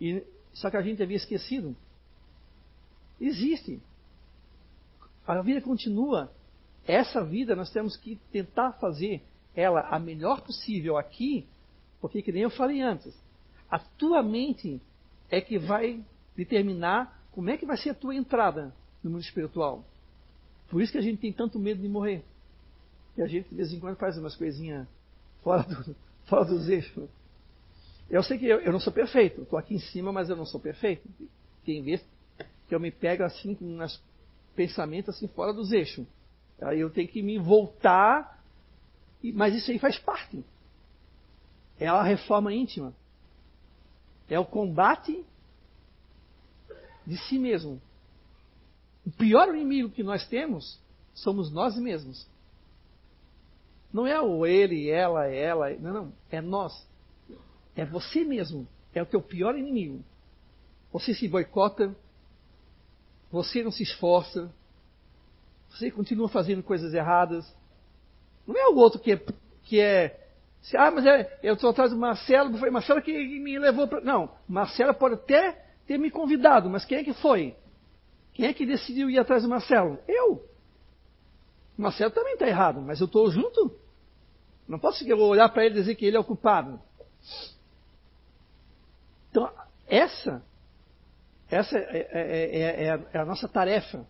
[0.00, 0.22] E,
[0.52, 1.76] só que a gente havia esquecido.
[3.20, 3.80] Existe.
[5.26, 6.32] A vida continua.
[6.86, 9.22] Essa vida nós temos que tentar fazer
[9.54, 11.46] ela a melhor possível aqui,
[12.00, 13.14] porque, que nem eu falei antes,
[13.70, 14.80] a tua mente
[15.30, 16.04] é que vai
[16.36, 19.84] determinar como é que vai ser a tua entrada no mundo espiritual.
[20.72, 22.24] Por isso que a gente tem tanto medo de morrer.
[23.14, 24.88] E a gente de vez em quando faz umas coisinhas
[25.42, 27.10] fora, do, fora dos eixos.
[28.08, 29.42] Eu sei que eu, eu não sou perfeito.
[29.42, 31.06] Estou aqui em cima, mas eu não sou perfeito.
[31.62, 32.06] Tem vezes
[32.66, 34.02] que eu me pego assim com uns
[34.56, 36.06] pensamentos assim fora dos eixos.
[36.62, 38.42] Aí eu tenho que me voltar.
[39.22, 40.42] Mas isso aí faz parte.
[41.78, 42.94] É a reforma íntima.
[44.26, 45.22] É o combate
[47.06, 47.78] de si mesmo.
[49.06, 50.80] O pior inimigo que nós temos
[51.14, 52.26] somos nós mesmos.
[53.92, 56.86] Não é o ele, ela, ela, não, não, é nós.
[57.76, 58.66] É você mesmo.
[58.94, 60.02] É o teu pior inimigo.
[60.92, 61.94] Você se boicota,
[63.30, 64.52] você não se esforça,
[65.70, 67.50] você continua fazendo coisas erradas.
[68.46, 69.26] Não é o outro que é,
[69.62, 70.22] que é
[70.76, 74.00] ah, mas é, eu estou atrás do Marcelo, foi Marcelo que me levou para.
[74.00, 75.52] Não, Marcelo pode até
[75.86, 77.56] ter me convidado, mas quem é que foi?
[78.34, 79.98] Quem é que decidiu ir atrás do Marcelo?
[80.08, 80.48] Eu.
[81.76, 83.76] O Marcelo também está errado, mas eu estou junto.
[84.66, 86.80] Não posso olhar para ele e dizer que ele é o culpado.
[89.86, 90.42] essa,
[91.50, 94.06] essa é, é, é, é, a nossa tarefa.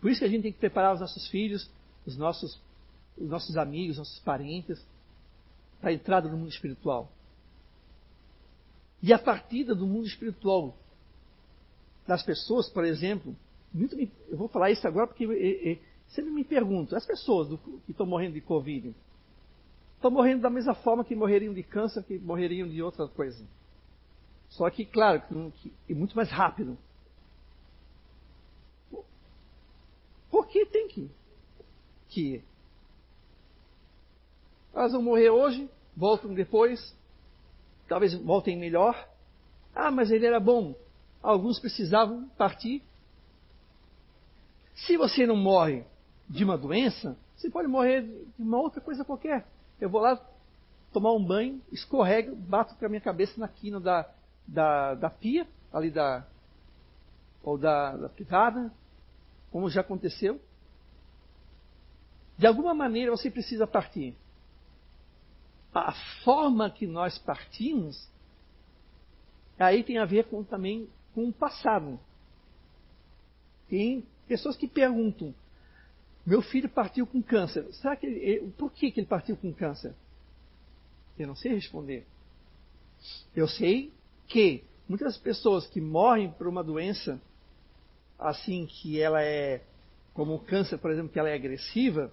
[0.00, 1.70] Por isso que a gente tem que preparar os nossos filhos,
[2.06, 2.60] os nossos,
[3.16, 4.84] os nossos amigos, nossos parentes,
[5.80, 7.10] para a entrada no mundo espiritual.
[9.02, 10.76] E a partida do mundo espiritual
[12.08, 13.36] das pessoas, por exemplo,
[13.72, 17.48] muito me, eu vou falar isso agora porque e, e, sempre me pergunto, as pessoas
[17.48, 18.94] do, que estão morrendo de Covid,
[19.94, 23.44] estão morrendo da mesma forma que morreriam de câncer, que morreriam de outra coisa.
[24.48, 25.20] Só que, claro,
[25.60, 26.78] que, que, muito mais rápido.
[30.30, 31.10] Por que tem que,
[32.08, 32.42] que
[34.72, 36.96] elas vão morrer hoje, voltam depois,
[37.86, 39.06] talvez voltem melhor.
[39.74, 40.74] Ah, mas ele era bom.
[41.22, 42.82] Alguns precisavam partir.
[44.74, 45.84] Se você não morre
[46.28, 49.46] de uma doença, você pode morrer de uma outra coisa qualquer.
[49.80, 50.20] Eu vou lá
[50.92, 54.08] tomar um banho, escorrego, bato com a minha cabeça na quina da,
[54.46, 56.26] da, da pia, ali da.
[57.42, 58.72] ou da, da privada,
[59.50, 60.40] como já aconteceu.
[62.36, 64.14] De alguma maneira você precisa partir
[65.74, 65.92] a
[66.24, 68.08] forma que nós partimos,
[69.58, 71.98] aí tem a ver com, também com o passado.
[73.68, 75.34] Tem pessoas que perguntam:
[76.24, 77.66] meu filho partiu com câncer.
[77.72, 79.92] Será que ele, por que, que ele partiu com câncer?
[81.18, 82.06] Eu não sei responder.
[83.34, 83.92] Eu sei
[84.28, 87.20] que muitas pessoas que morrem por uma doença
[88.16, 89.62] assim que ela é
[90.14, 92.12] como o câncer, por exemplo, que ela é agressiva,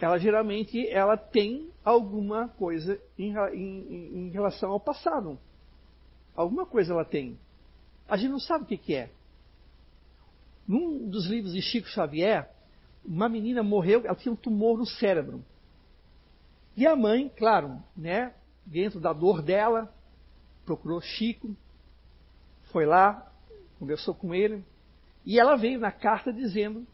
[0.00, 5.38] ela geralmente ela tem alguma coisa em, em, em, relação ao passado.
[6.34, 7.38] Alguma coisa ela tem.
[8.08, 9.10] A gente não sabe o que, que é.
[10.66, 12.50] Num dos livros de Chico Xavier,
[13.04, 15.44] uma menina morreu, ela tinha um tumor no cérebro.
[16.76, 19.92] E a mãe, claro, né, dentro da dor dela,
[20.64, 21.54] procurou Chico,
[22.72, 23.30] foi lá,
[23.78, 24.64] conversou com ele,
[25.24, 26.86] e ela veio na carta dizendo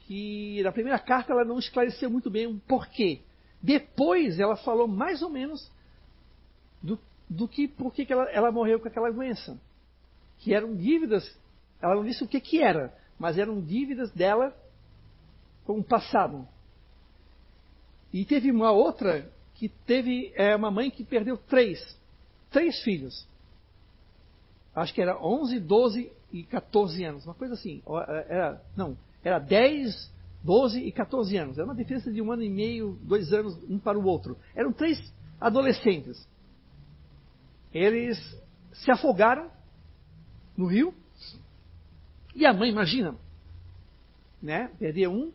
[0.00, 3.22] que na primeira carta ela não esclareceu muito bem o porquê.
[3.62, 5.70] Depois ela falou mais ou menos
[7.28, 9.58] do, que por que ela, ela morreu com aquela doença.
[10.38, 11.36] Que eram dívidas,
[11.80, 14.54] ela não disse o que, que era, mas eram dívidas dela
[15.64, 16.46] com o passado.
[18.12, 21.80] E teve uma outra que teve é, uma mãe que perdeu três,
[22.50, 23.26] três filhos.
[24.74, 27.80] Acho que era 11, 12 e 14 anos, uma coisa assim.
[28.28, 31.58] Era, não, era 10, 12 e 14 anos.
[31.58, 34.36] Era uma diferença de um ano e meio, dois anos, um para o outro.
[34.54, 34.98] Eram três
[35.40, 36.26] adolescentes.
[37.74, 38.16] Eles
[38.72, 39.50] se afogaram
[40.56, 40.94] no rio.
[42.32, 43.16] E a mãe, imagina,
[44.40, 44.70] né?
[44.78, 45.32] Perder um,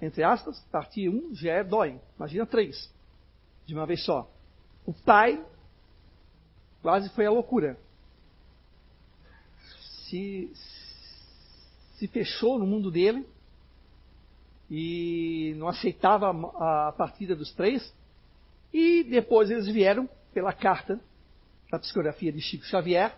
[0.00, 2.00] entre aspas, partir um já é dói.
[2.16, 2.88] Imagina três,
[3.66, 4.30] de uma vez só.
[4.86, 5.44] O pai
[6.80, 7.76] quase foi a loucura.
[10.08, 10.52] Se,
[11.96, 13.26] se fechou no mundo dele
[14.70, 16.30] e não aceitava
[16.88, 17.92] a partida dos três.
[18.72, 21.00] E depois eles vieram pela carta
[21.72, 23.16] da psicografia de Chico Xavier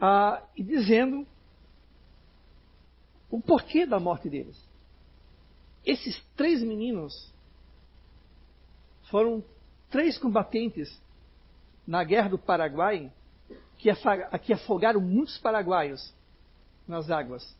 [0.00, 1.24] ah, e dizendo
[3.30, 4.60] o porquê da morte deles.
[5.86, 7.32] Esses três meninos
[9.08, 9.44] foram
[9.88, 11.00] três combatentes
[11.86, 13.12] na guerra do Paraguai
[13.78, 16.12] que afogaram muitos paraguaios
[16.88, 17.56] nas águas.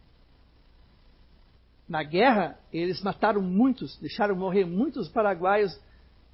[1.89, 5.81] Na guerra, eles mataram muitos, deixaram morrer muitos paraguaios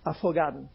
[0.03, 0.67] afogados.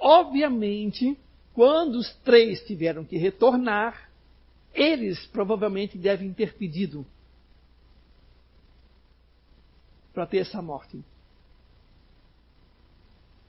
[0.00, 1.18] Obviamente,
[1.54, 4.08] quando os três tiveram que retornar,
[4.72, 7.04] eles provavelmente devem ter pedido
[10.12, 11.02] para ter essa morte.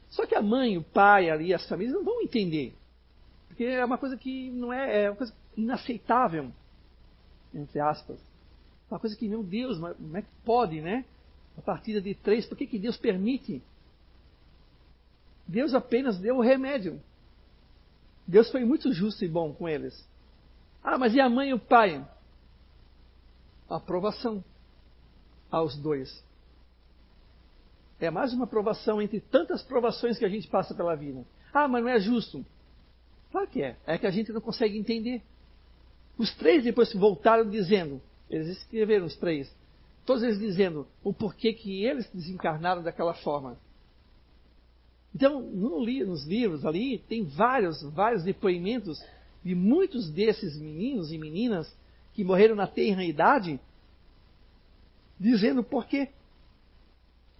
[0.09, 2.73] Só que a mãe, o pai ali, as famílias não vão entender.
[3.47, 6.51] Porque é uma coisa que não é, é uma coisa inaceitável,
[7.53, 8.19] entre aspas.
[8.89, 11.05] Uma coisa que, meu Deus, como é que pode, né?
[11.57, 13.61] A partida de três, por que, que Deus permite?
[15.49, 17.01] Deus apenas deu o remédio.
[18.27, 20.07] Deus foi muito justo e bom com eles.
[20.83, 22.07] Ah, mas e a mãe e o pai?
[23.67, 24.43] Aprovação
[25.49, 26.23] aos dois.
[27.99, 31.25] É mais uma aprovação entre tantas provações que a gente passa pela vida.
[31.51, 32.45] Ah, mas não é justo.
[33.31, 33.75] Claro que é.
[33.87, 35.23] É que a gente não consegue entender.
[36.15, 39.51] Os três depois voltaram dizendo, eles escreveram os três,
[40.05, 43.57] todos eles dizendo o porquê que eles desencarnaram daquela forma.
[45.13, 49.03] Então, no, nos livros ali, tem vários, vários depoimentos
[49.43, 51.73] de muitos desses meninos e meninas
[52.13, 53.59] que morreram na tenra idade,
[55.19, 56.09] dizendo o porquê.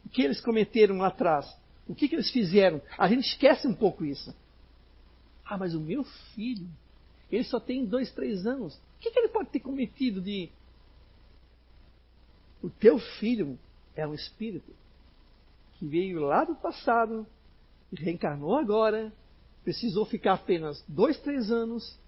[0.05, 1.45] O que eles cometeram lá atrás.
[1.87, 2.81] O que, que eles fizeram?
[2.97, 4.33] A gente esquece um pouco isso.
[5.45, 6.03] Ah, mas o meu
[6.35, 6.67] filho,
[7.31, 8.75] ele só tem dois, três anos.
[8.75, 10.49] O que, que ele pode ter cometido de.
[12.61, 13.57] O teu filho
[13.95, 14.71] é um espírito
[15.73, 17.25] que veio lá do passado,
[17.93, 19.11] reencarnou agora,
[19.63, 21.99] precisou ficar apenas dois, três anos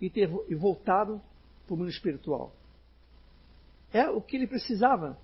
[0.00, 1.20] e ter e voltado
[1.66, 2.52] para o mundo espiritual.
[3.92, 5.18] É o que ele precisava.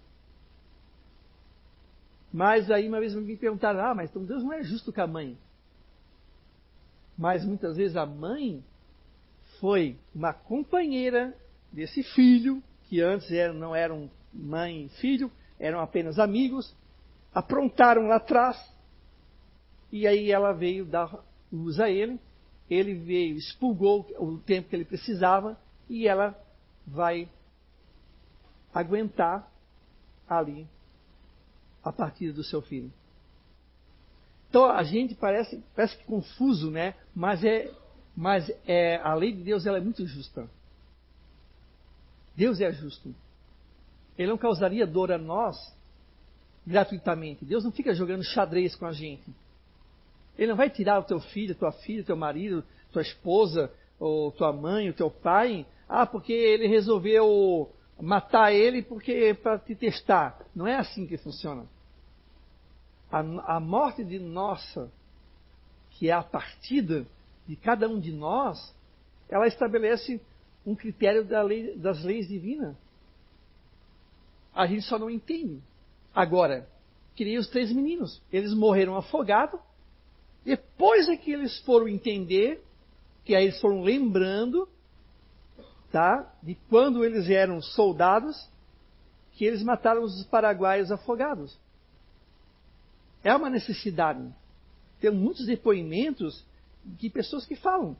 [2.32, 5.06] Mas aí uma vez me perguntaram, ah, mas então Deus não é justo com a
[5.06, 5.38] mãe.
[7.16, 8.64] Mas muitas vezes a mãe
[9.60, 11.36] foi uma companheira
[11.72, 16.74] desse filho, que antes não eram mãe e filho, eram apenas amigos,
[17.32, 18.56] aprontaram lá atrás,
[19.94, 22.18] e aí ela veio dar luz a ele,
[22.68, 25.56] ele veio, expulgou o tempo que ele precisava,
[25.88, 26.36] e ela
[26.84, 27.28] vai
[28.74, 29.48] aguentar
[30.28, 30.66] ali
[31.80, 32.92] a partida do seu filho.
[34.50, 36.96] Então a gente parece, parece que confuso, né?
[37.14, 37.72] Mas é,
[38.16, 40.50] mas é a lei de Deus ela é muito justa.
[42.34, 43.14] Deus é justo.
[44.18, 45.56] Ele não causaria dor a nós
[46.66, 47.44] gratuitamente.
[47.44, 49.32] Deus não fica jogando xadrez com a gente.
[50.36, 54.52] Ele não vai tirar o teu filho, tua filha, teu marido, tua esposa, ou tua
[54.52, 57.70] mãe, o teu pai, ah, porque ele resolveu
[58.00, 60.38] matar ele porque para te testar.
[60.54, 61.66] Não é assim que funciona.
[63.10, 64.90] A, a morte de nossa,
[65.90, 67.06] que é a partida
[67.46, 68.74] de cada um de nós,
[69.28, 70.20] ela estabelece
[70.66, 72.74] um critério da lei, das leis divinas.
[74.54, 75.60] A gente só não entende.
[76.14, 76.68] Agora,
[77.14, 78.22] queria os três meninos.
[78.32, 79.60] Eles morreram afogados.
[80.44, 82.62] Depois é que eles foram entender,
[83.24, 84.68] que aí eles foram lembrando,
[85.90, 86.30] tá?
[86.42, 88.36] De quando eles eram soldados,
[89.32, 91.56] que eles mataram os paraguaios afogados.
[93.22, 94.22] É uma necessidade.
[95.00, 96.44] Tem muitos depoimentos
[96.84, 97.96] de pessoas que falam,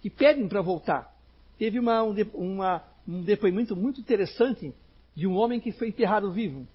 [0.00, 1.12] que pedem para voltar.
[1.58, 4.72] Teve uma, um, uma, um depoimento muito interessante
[5.14, 6.66] de um homem que foi enterrado vivo.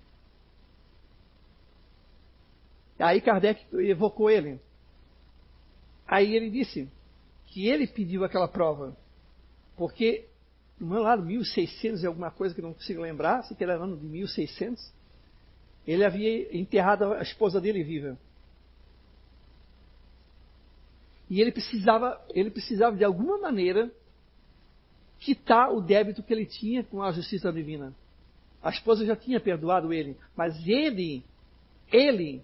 [2.99, 4.59] Aí Kardec evocou ele.
[6.07, 6.89] Aí ele disse
[7.47, 8.95] que ele pediu aquela prova,
[9.75, 10.25] porque
[10.79, 13.97] no meu lado, 1600 e alguma coisa que não consigo lembrar, se que era ano
[13.97, 14.93] de 1600,
[15.87, 18.17] ele havia enterrado a esposa dele viva.
[21.29, 23.91] E ele precisava, ele precisava de alguma maneira
[25.19, 27.93] quitar o débito que ele tinha com a justiça divina.
[28.61, 31.23] A esposa já tinha perdoado ele, mas ele,
[31.91, 32.41] ele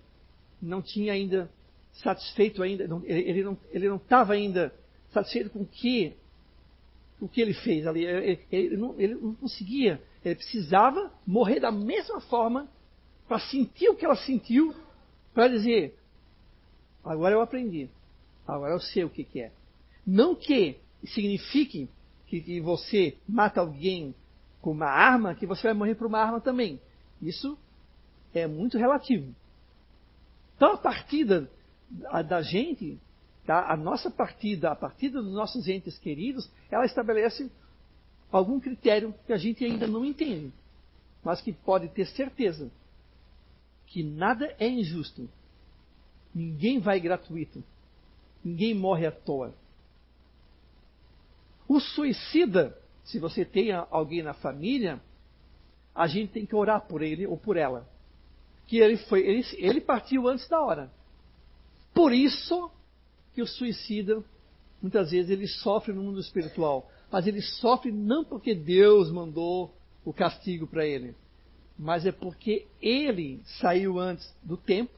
[0.61, 1.49] não tinha ainda
[1.93, 4.73] satisfeito ainda, ele não ele não estava ainda
[5.11, 6.15] satisfeito com o que
[7.19, 8.03] o que ele fez ali.
[8.03, 10.01] Ele, ele, não, ele não conseguia.
[10.25, 12.67] Ele precisava morrer da mesma forma
[13.27, 14.73] para sentir o que ela sentiu,
[15.33, 15.97] para dizer:
[17.03, 17.89] agora eu aprendi,
[18.47, 19.51] agora eu sei o que, que é.
[20.05, 21.87] Não que signifique
[22.25, 24.15] que, que você mata alguém
[24.59, 26.79] com uma arma, que você vai morrer por uma arma também.
[27.21, 27.57] Isso
[28.33, 29.33] é muito relativo.
[30.55, 31.49] Então a partida
[32.27, 32.99] da gente,
[33.45, 33.71] tá?
[33.71, 37.51] a nossa partida, a partida dos nossos entes queridos, ela estabelece
[38.31, 40.53] algum critério que a gente ainda não entende,
[41.23, 42.71] mas que pode ter certeza
[43.91, 45.29] que nada é injusto.
[46.33, 47.61] Ninguém vai gratuito.
[48.43, 49.53] Ninguém morre à toa.
[51.67, 55.01] O suicida, se você tem alguém na família,
[55.93, 57.85] a gente tem que orar por ele ou por ela.
[58.65, 60.89] Que ele foi, ele, ele partiu antes da hora.
[61.93, 62.71] Por isso
[63.33, 64.23] que o suicida,
[64.81, 66.89] muitas vezes, ele sofre no mundo espiritual.
[67.11, 69.73] Mas ele sofre não porque Deus mandou
[70.03, 71.13] o castigo para ele,
[71.77, 74.91] mas é porque ele saiu antes do tempo.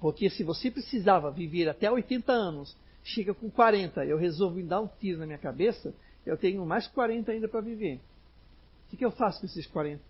[0.00, 4.86] Porque se você precisava viver até 80 anos, chega com 40, eu resolvo dar um
[4.86, 5.94] tiro na minha cabeça,
[6.26, 8.00] eu tenho mais 40 ainda para viver.
[8.86, 10.02] O que, que eu faço com esses 40?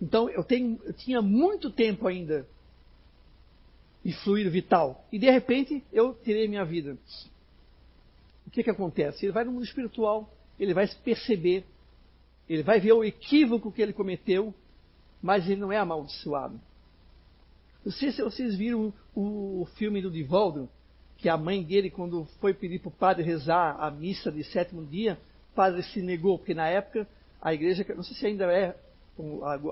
[0.00, 2.46] Então eu, tenho, eu tinha muito tempo ainda
[4.04, 5.04] de fluido vital.
[5.12, 6.96] E de repente eu tirei minha vida
[8.48, 9.26] o que, que acontece?
[9.26, 11.66] Ele vai no mundo espiritual, ele vai se perceber,
[12.48, 14.54] ele vai ver o equívoco que ele cometeu,
[15.20, 16.58] mas ele não é amaldiçoado.
[17.84, 20.66] Não sei se vocês viram o, o filme do Divaldo,
[21.18, 24.82] que a mãe dele, quando foi pedir para o padre rezar a missa de sétimo
[24.86, 25.18] dia,
[25.52, 27.06] o padre se negou, porque na época
[27.42, 28.74] a igreja, não sei se ainda é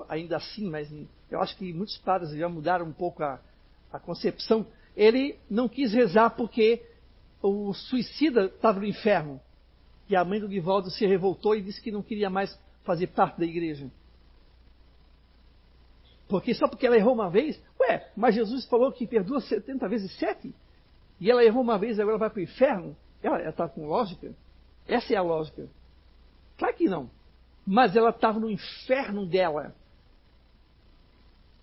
[0.09, 0.91] ainda assim, mas
[1.29, 3.39] eu acho que muitos padres já mudaram um pouco a,
[3.91, 4.65] a concepção.
[4.95, 6.81] Ele não quis rezar porque
[7.41, 9.39] o suicida estava no inferno.
[10.09, 13.39] E a mãe do Guivaldo se revoltou e disse que não queria mais fazer parte
[13.39, 13.91] da igreja.
[16.27, 20.11] Porque só porque ela errou uma vez, ué, mas Jesus falou que perdoa 70 vezes
[20.17, 20.53] 7?
[21.19, 22.95] E ela errou uma vez e agora vai para o inferno?
[23.21, 24.33] Ela está com lógica?
[24.87, 25.67] Essa é a lógica.
[26.57, 27.09] Claro que não.
[27.67, 29.75] Mas ela estava no inferno dela.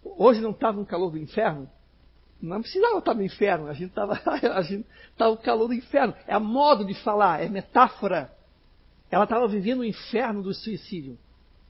[0.04, 1.66] Hoje não estava no calor do inferno?
[2.42, 4.20] Não precisava estar no inferno, a gente estava
[5.30, 6.14] no calor do inferno.
[6.26, 8.30] É modo de falar, é metáfora.
[9.10, 11.18] Ela estava vivendo o inferno do suicídio.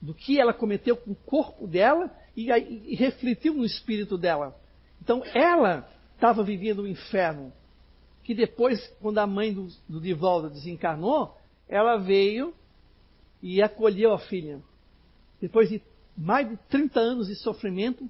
[0.02, 4.56] Do que ela cometeu com o corpo dela e, e refletiu no espírito dela.
[5.00, 7.52] Então ela estava vivendo o inferno.
[8.24, 12.52] Que depois, quando a mãe do, do Divaldo desencarnou, ela veio
[13.44, 14.58] e acolheu a filha.
[15.38, 15.82] Depois de
[16.16, 18.08] mais de 30 anos de sofrimento,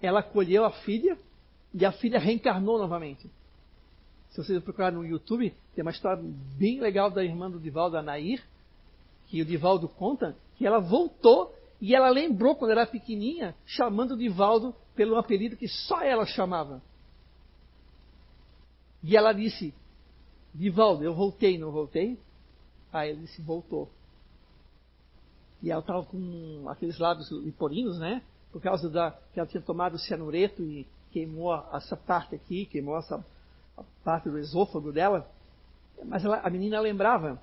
[0.00, 1.18] ela acolheu a filha
[1.74, 3.30] e a filha reencarnou novamente.
[4.30, 6.22] Se vocês procurarem no YouTube, tem uma história
[6.56, 8.02] bem legal da irmã do Divaldo, a
[9.26, 14.16] que o Divaldo conta que ela voltou e ela lembrou quando era pequenininha, chamando o
[14.16, 16.80] Divaldo pelo apelido que só ela chamava.
[19.02, 19.74] E ela disse,
[20.54, 22.18] Divaldo, eu voltei, não voltei?
[22.90, 23.90] Aí ele disse, voltou.
[25.62, 28.22] E ela estava com aqueles lábios liporinos, né?
[28.50, 33.24] Por causa da que ela tinha tomado cianureto e queimou essa parte aqui, queimou essa
[34.02, 35.30] parte do esôfago dela.
[36.04, 37.40] Mas ela, a menina lembrava.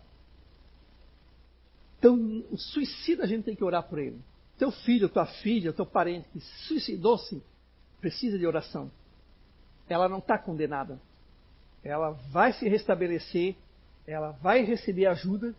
[1.97, 2.15] Então,
[2.51, 4.19] o suicídio a gente tem que orar por ele.
[4.57, 7.41] Teu filho, tua filha, teu parente que suicidou-se,
[8.01, 8.91] precisa de oração.
[9.87, 10.99] Ela não está condenada.
[11.83, 13.55] Ela vai se restabelecer,
[14.05, 15.55] ela vai receber ajuda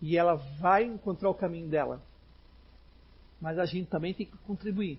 [0.00, 2.02] e ela vai encontrar o caminho dela.
[3.40, 4.98] Mas a gente também tem que contribuir.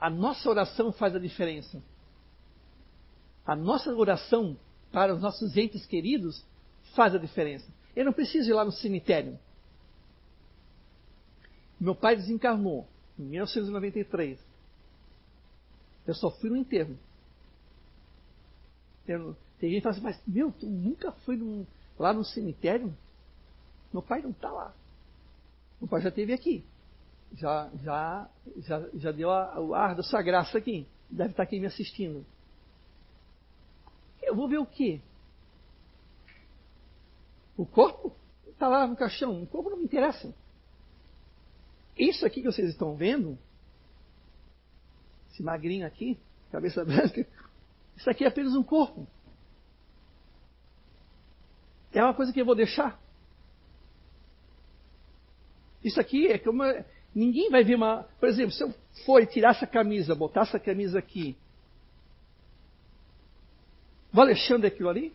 [0.00, 1.82] A nossa oração faz a diferença.
[3.46, 4.56] A nossa oração
[4.92, 6.44] para os nossos entes queridos
[6.94, 7.66] faz a diferença.
[7.96, 9.38] Eu não preciso ir lá no cemitério.
[11.80, 12.86] Meu pai desencarnou
[13.18, 14.38] em 1993.
[16.06, 16.96] Eu só fui no enterro.
[19.06, 21.66] Eu, tem gente que fala assim, mas meu, tu nunca foi num,
[21.98, 22.94] lá no cemitério?
[23.92, 24.74] Meu pai não está lá.
[25.80, 26.64] Meu pai já esteve aqui
[27.32, 28.28] já, já,
[28.58, 30.86] já, já deu a, o ar da sua graça aqui.
[31.10, 32.24] Deve estar aqui me assistindo.
[34.22, 35.00] Eu vou ver o quê?
[37.56, 38.14] O corpo
[38.48, 39.42] está lá no caixão.
[39.42, 40.32] O corpo não me interessa.
[41.96, 43.36] Isso aqui que vocês estão vendo,
[45.32, 46.16] esse magrinho aqui,
[46.52, 47.26] cabeça branca,
[47.96, 49.06] isso aqui é apenas um corpo.
[51.92, 53.00] É uma coisa que eu vou deixar.
[55.88, 56.62] Isso aqui é como
[57.14, 58.04] Ninguém vai ver uma.
[58.20, 58.72] Por exemplo, se eu
[59.04, 61.36] for tirar essa camisa, botar essa camisa aqui.
[64.14, 65.12] O Alexandre é aquilo ali?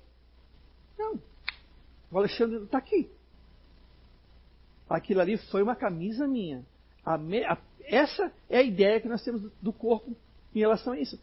[0.97, 1.19] Não.
[2.11, 3.09] O Alexandre está aqui.
[4.89, 6.65] Aquilo ali foi uma camisa minha.
[7.05, 10.15] A me, a, essa é a ideia que nós temos do, corpo
[10.53, 11.19] em relação a isso.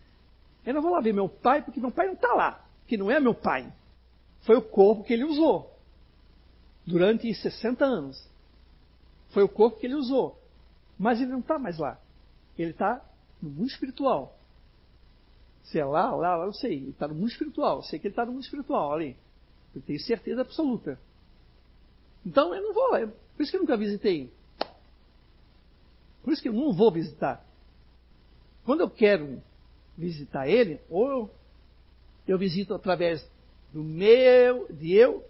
[0.64, 2.64] Eu não vou lá ver meu pai, porque meu pai não está lá.
[2.86, 3.70] Que não é meu pai.
[4.42, 5.78] Foi o corpo que ele usou.
[6.86, 8.29] Durante 60 anos.
[9.30, 10.38] Foi o corpo que ele usou.
[10.98, 11.98] Mas ele não está mais lá.
[12.58, 13.04] Ele está
[13.40, 14.36] no mundo espiritual.
[15.64, 16.74] Se é lá, lá, lá, eu sei.
[16.74, 17.78] Ele está no mundo espiritual.
[17.78, 19.16] Eu sei que ele está no mundo espiritual ali.
[19.74, 20.98] Eu tenho certeza absoluta.
[22.24, 22.96] Então eu não vou.
[22.96, 24.30] É por isso que eu nunca visitei.
[26.22, 27.44] Por isso que eu não vou visitar.
[28.64, 29.42] Quando eu quero
[29.96, 31.30] visitar ele, ou
[32.26, 33.26] eu visito através
[33.72, 35.24] do meu, de eu,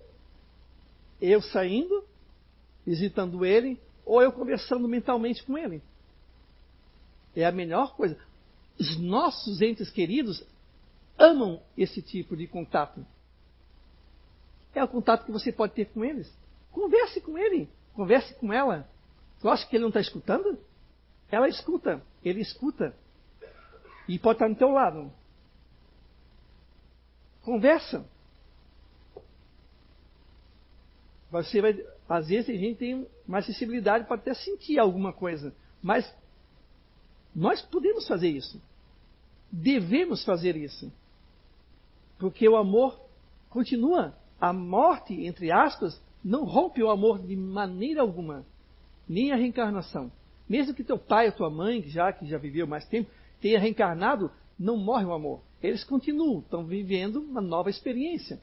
[1.20, 2.04] eu saindo,
[2.84, 3.78] visitando ele,
[4.10, 5.80] ou eu conversando mentalmente com ele.
[7.36, 8.18] É a melhor coisa.
[8.76, 10.44] Os nossos entes queridos
[11.16, 13.06] amam esse tipo de contato.
[14.74, 16.28] É o contato que você pode ter com eles.
[16.72, 18.88] Converse com ele, converse com ela.
[19.40, 20.58] Tu acha que ele não está escutando?
[21.30, 22.92] Ela escuta, ele escuta.
[24.08, 25.12] E pode estar no teu lado.
[27.42, 28.04] Conversa.
[31.30, 31.74] Você vai,
[32.10, 36.12] às vezes a gente tem mais sensibilidade para até sentir alguma coisa, mas
[37.34, 38.60] nós podemos fazer isso.
[39.50, 40.92] Devemos fazer isso.
[42.18, 43.00] Porque o amor
[43.48, 44.12] continua.
[44.40, 48.44] A morte, entre aspas, não rompe o amor de maneira alguma,
[49.08, 50.10] nem a reencarnação.
[50.48, 53.08] Mesmo que teu pai ou tua mãe, já, que já viveu mais tempo,
[53.40, 55.42] tenha reencarnado, não morre o amor.
[55.62, 58.40] Eles continuam, estão vivendo uma nova experiência.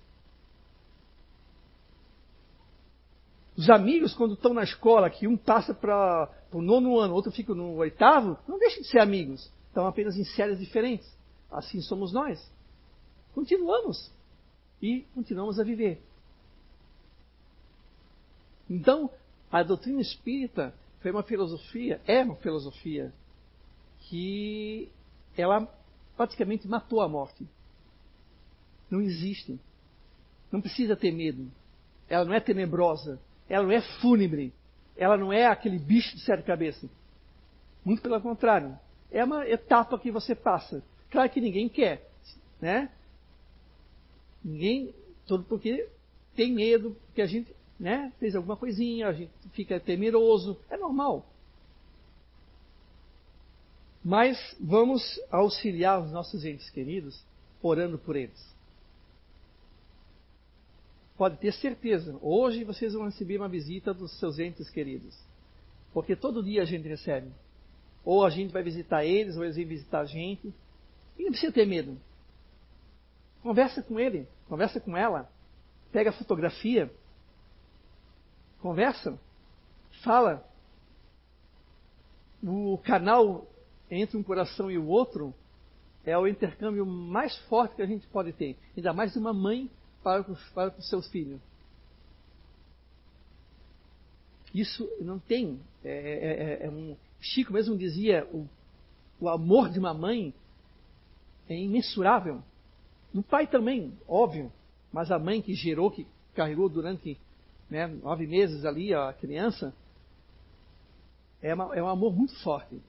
[3.57, 7.55] Os amigos, quando estão na escola, que um passa para o nono ano, outro fica
[7.55, 9.51] no oitavo, não deixam de ser amigos.
[9.67, 11.11] Estão apenas em séries diferentes.
[11.51, 12.39] Assim somos nós.
[13.33, 14.11] Continuamos.
[14.79, 15.99] E continuamos a viver.
[18.69, 19.09] Então,
[19.51, 23.11] a doutrina espírita foi uma filosofia, é uma filosofia
[24.01, 24.87] que
[25.35, 25.67] ela
[26.15, 27.47] praticamente matou a morte.
[28.89, 29.59] Não existe.
[30.51, 31.51] Não precisa ter medo.
[32.07, 33.19] Ela não é tenebrosa.
[33.49, 34.53] Ela não é fúnebre.
[34.95, 36.89] Ela não é aquele bicho de sete cabeças.
[37.83, 38.77] Muito pelo contrário.
[39.11, 40.83] É uma etapa que você passa.
[41.09, 42.09] Claro que ninguém quer,
[42.59, 42.89] né?
[44.43, 44.93] Ninguém,
[45.25, 45.87] todo porque
[46.35, 51.25] tem medo, porque a gente, né, fez alguma coisinha, a gente fica temeroso, é normal.
[54.03, 57.23] Mas vamos auxiliar os nossos entes queridos
[57.61, 58.56] orando por eles.
[61.17, 65.17] Pode ter certeza, hoje vocês vão receber uma visita dos seus entes queridos.
[65.91, 67.31] Porque todo dia a gente recebe.
[68.05, 70.53] Ou a gente vai visitar eles, ou eles vêm visitar a gente.
[71.17, 71.97] E não precisa ter medo.
[73.41, 75.29] Conversa com ele, conversa com ela,
[75.91, 76.91] pega a fotografia,
[78.61, 79.17] conversa,
[80.03, 80.45] fala.
[82.43, 83.47] O canal
[83.89, 85.33] entre um coração e o outro
[86.05, 88.55] é o intercâmbio mais forte que a gente pode ter.
[88.75, 89.69] Ainda mais de uma mãe
[90.03, 90.23] para,
[90.53, 91.39] para os seus filhos.
[94.53, 95.59] Isso não tem.
[95.83, 98.47] É, é, é, é um, Chico mesmo dizia: o,
[99.19, 100.33] o amor de uma mãe
[101.49, 102.41] é imensurável.
[103.13, 104.51] Do pai também, óbvio,
[104.91, 107.17] mas a mãe que gerou, que carregou durante
[107.69, 109.73] né, nove meses ali a criança,
[111.41, 112.79] é, uma, é um amor muito forte.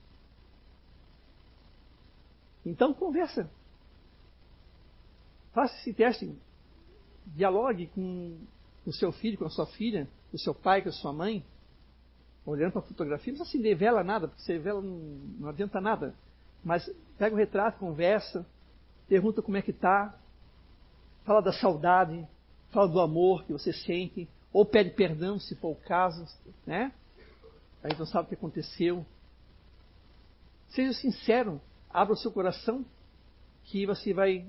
[2.65, 3.51] Então conversa.
[5.53, 6.35] Faça esse teste.
[7.35, 8.37] Dialogue com
[8.87, 11.45] o seu filho, com a sua filha, com o seu pai, com a sua mãe.
[12.45, 14.97] Olhando para a fotografia, não precisa acender vela nada, porque você vela não,
[15.39, 16.15] não adianta nada.
[16.65, 18.47] Mas pega o retrato, conversa,
[19.07, 20.19] pergunta como é que está,
[21.25, 22.27] fala da saudade,
[22.71, 26.27] fala do amor que você sente, ou pede perdão se for o caso,
[26.67, 26.93] né?
[27.83, 29.05] Aí não sabe o que aconteceu.
[30.71, 31.61] Seja sincero,
[31.91, 32.85] abra o seu coração,
[33.65, 34.47] que você vai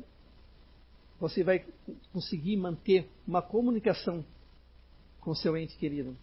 [1.19, 1.65] você vai
[2.13, 4.23] conseguir manter uma comunicação
[5.19, 6.15] com seu ente querido.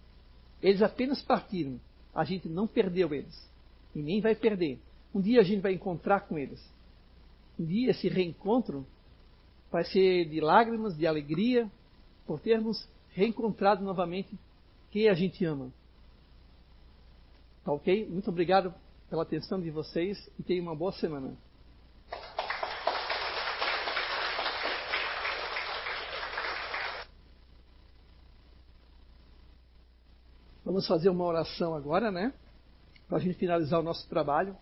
[0.62, 1.78] Eles apenas partiram,
[2.14, 3.50] a gente não perdeu eles
[3.94, 4.78] e nem vai perder.
[5.14, 6.60] Um dia a gente vai encontrar com eles
[7.58, 8.86] um dia esse reencontro
[9.70, 11.70] vai ser de lágrimas, de alegria,
[12.26, 14.38] por termos reencontrado novamente
[14.90, 15.72] quem a gente ama.
[17.64, 18.06] Tá ok?
[18.08, 18.74] Muito obrigado
[19.08, 21.34] pela atenção de vocês e tenham uma boa semana.
[30.76, 32.34] Vamos fazer uma oração agora, né?
[33.08, 34.54] Para a gente finalizar o nosso trabalho.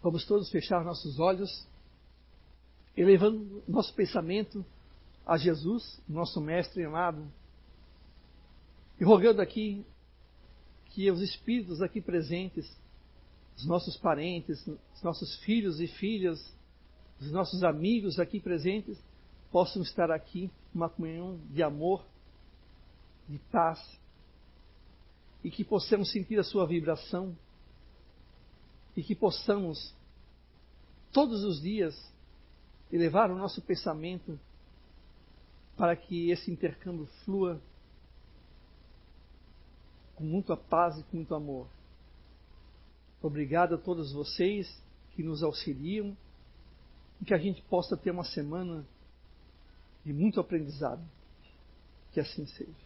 [0.00, 1.66] Vamos todos fechar nossos olhos,
[2.96, 4.64] elevando nosso pensamento
[5.26, 7.26] a Jesus, nosso Mestre amado,
[9.00, 9.84] e rogando aqui
[10.90, 12.72] que os espíritos aqui presentes,
[13.56, 14.64] os nossos parentes,
[14.94, 16.54] os nossos filhos e filhas,
[17.20, 18.96] os nossos amigos aqui presentes,
[19.50, 22.04] possam estar aqui numa comunhão de amor,
[23.28, 23.80] de paz,
[25.42, 27.36] e que possamos sentir a sua vibração
[28.96, 29.94] e que possamos,
[31.12, 31.94] todos os dias,
[32.90, 34.38] elevar o nosso pensamento
[35.76, 37.60] para que esse intercâmbio flua
[40.14, 41.68] com muita paz e com muito amor.
[43.22, 44.82] Obrigado a todos vocês
[45.14, 46.16] que nos auxiliam
[47.20, 48.84] e que a gente possa ter uma semana
[50.06, 51.02] de muito aprendizado.
[52.12, 52.85] Que assim seja.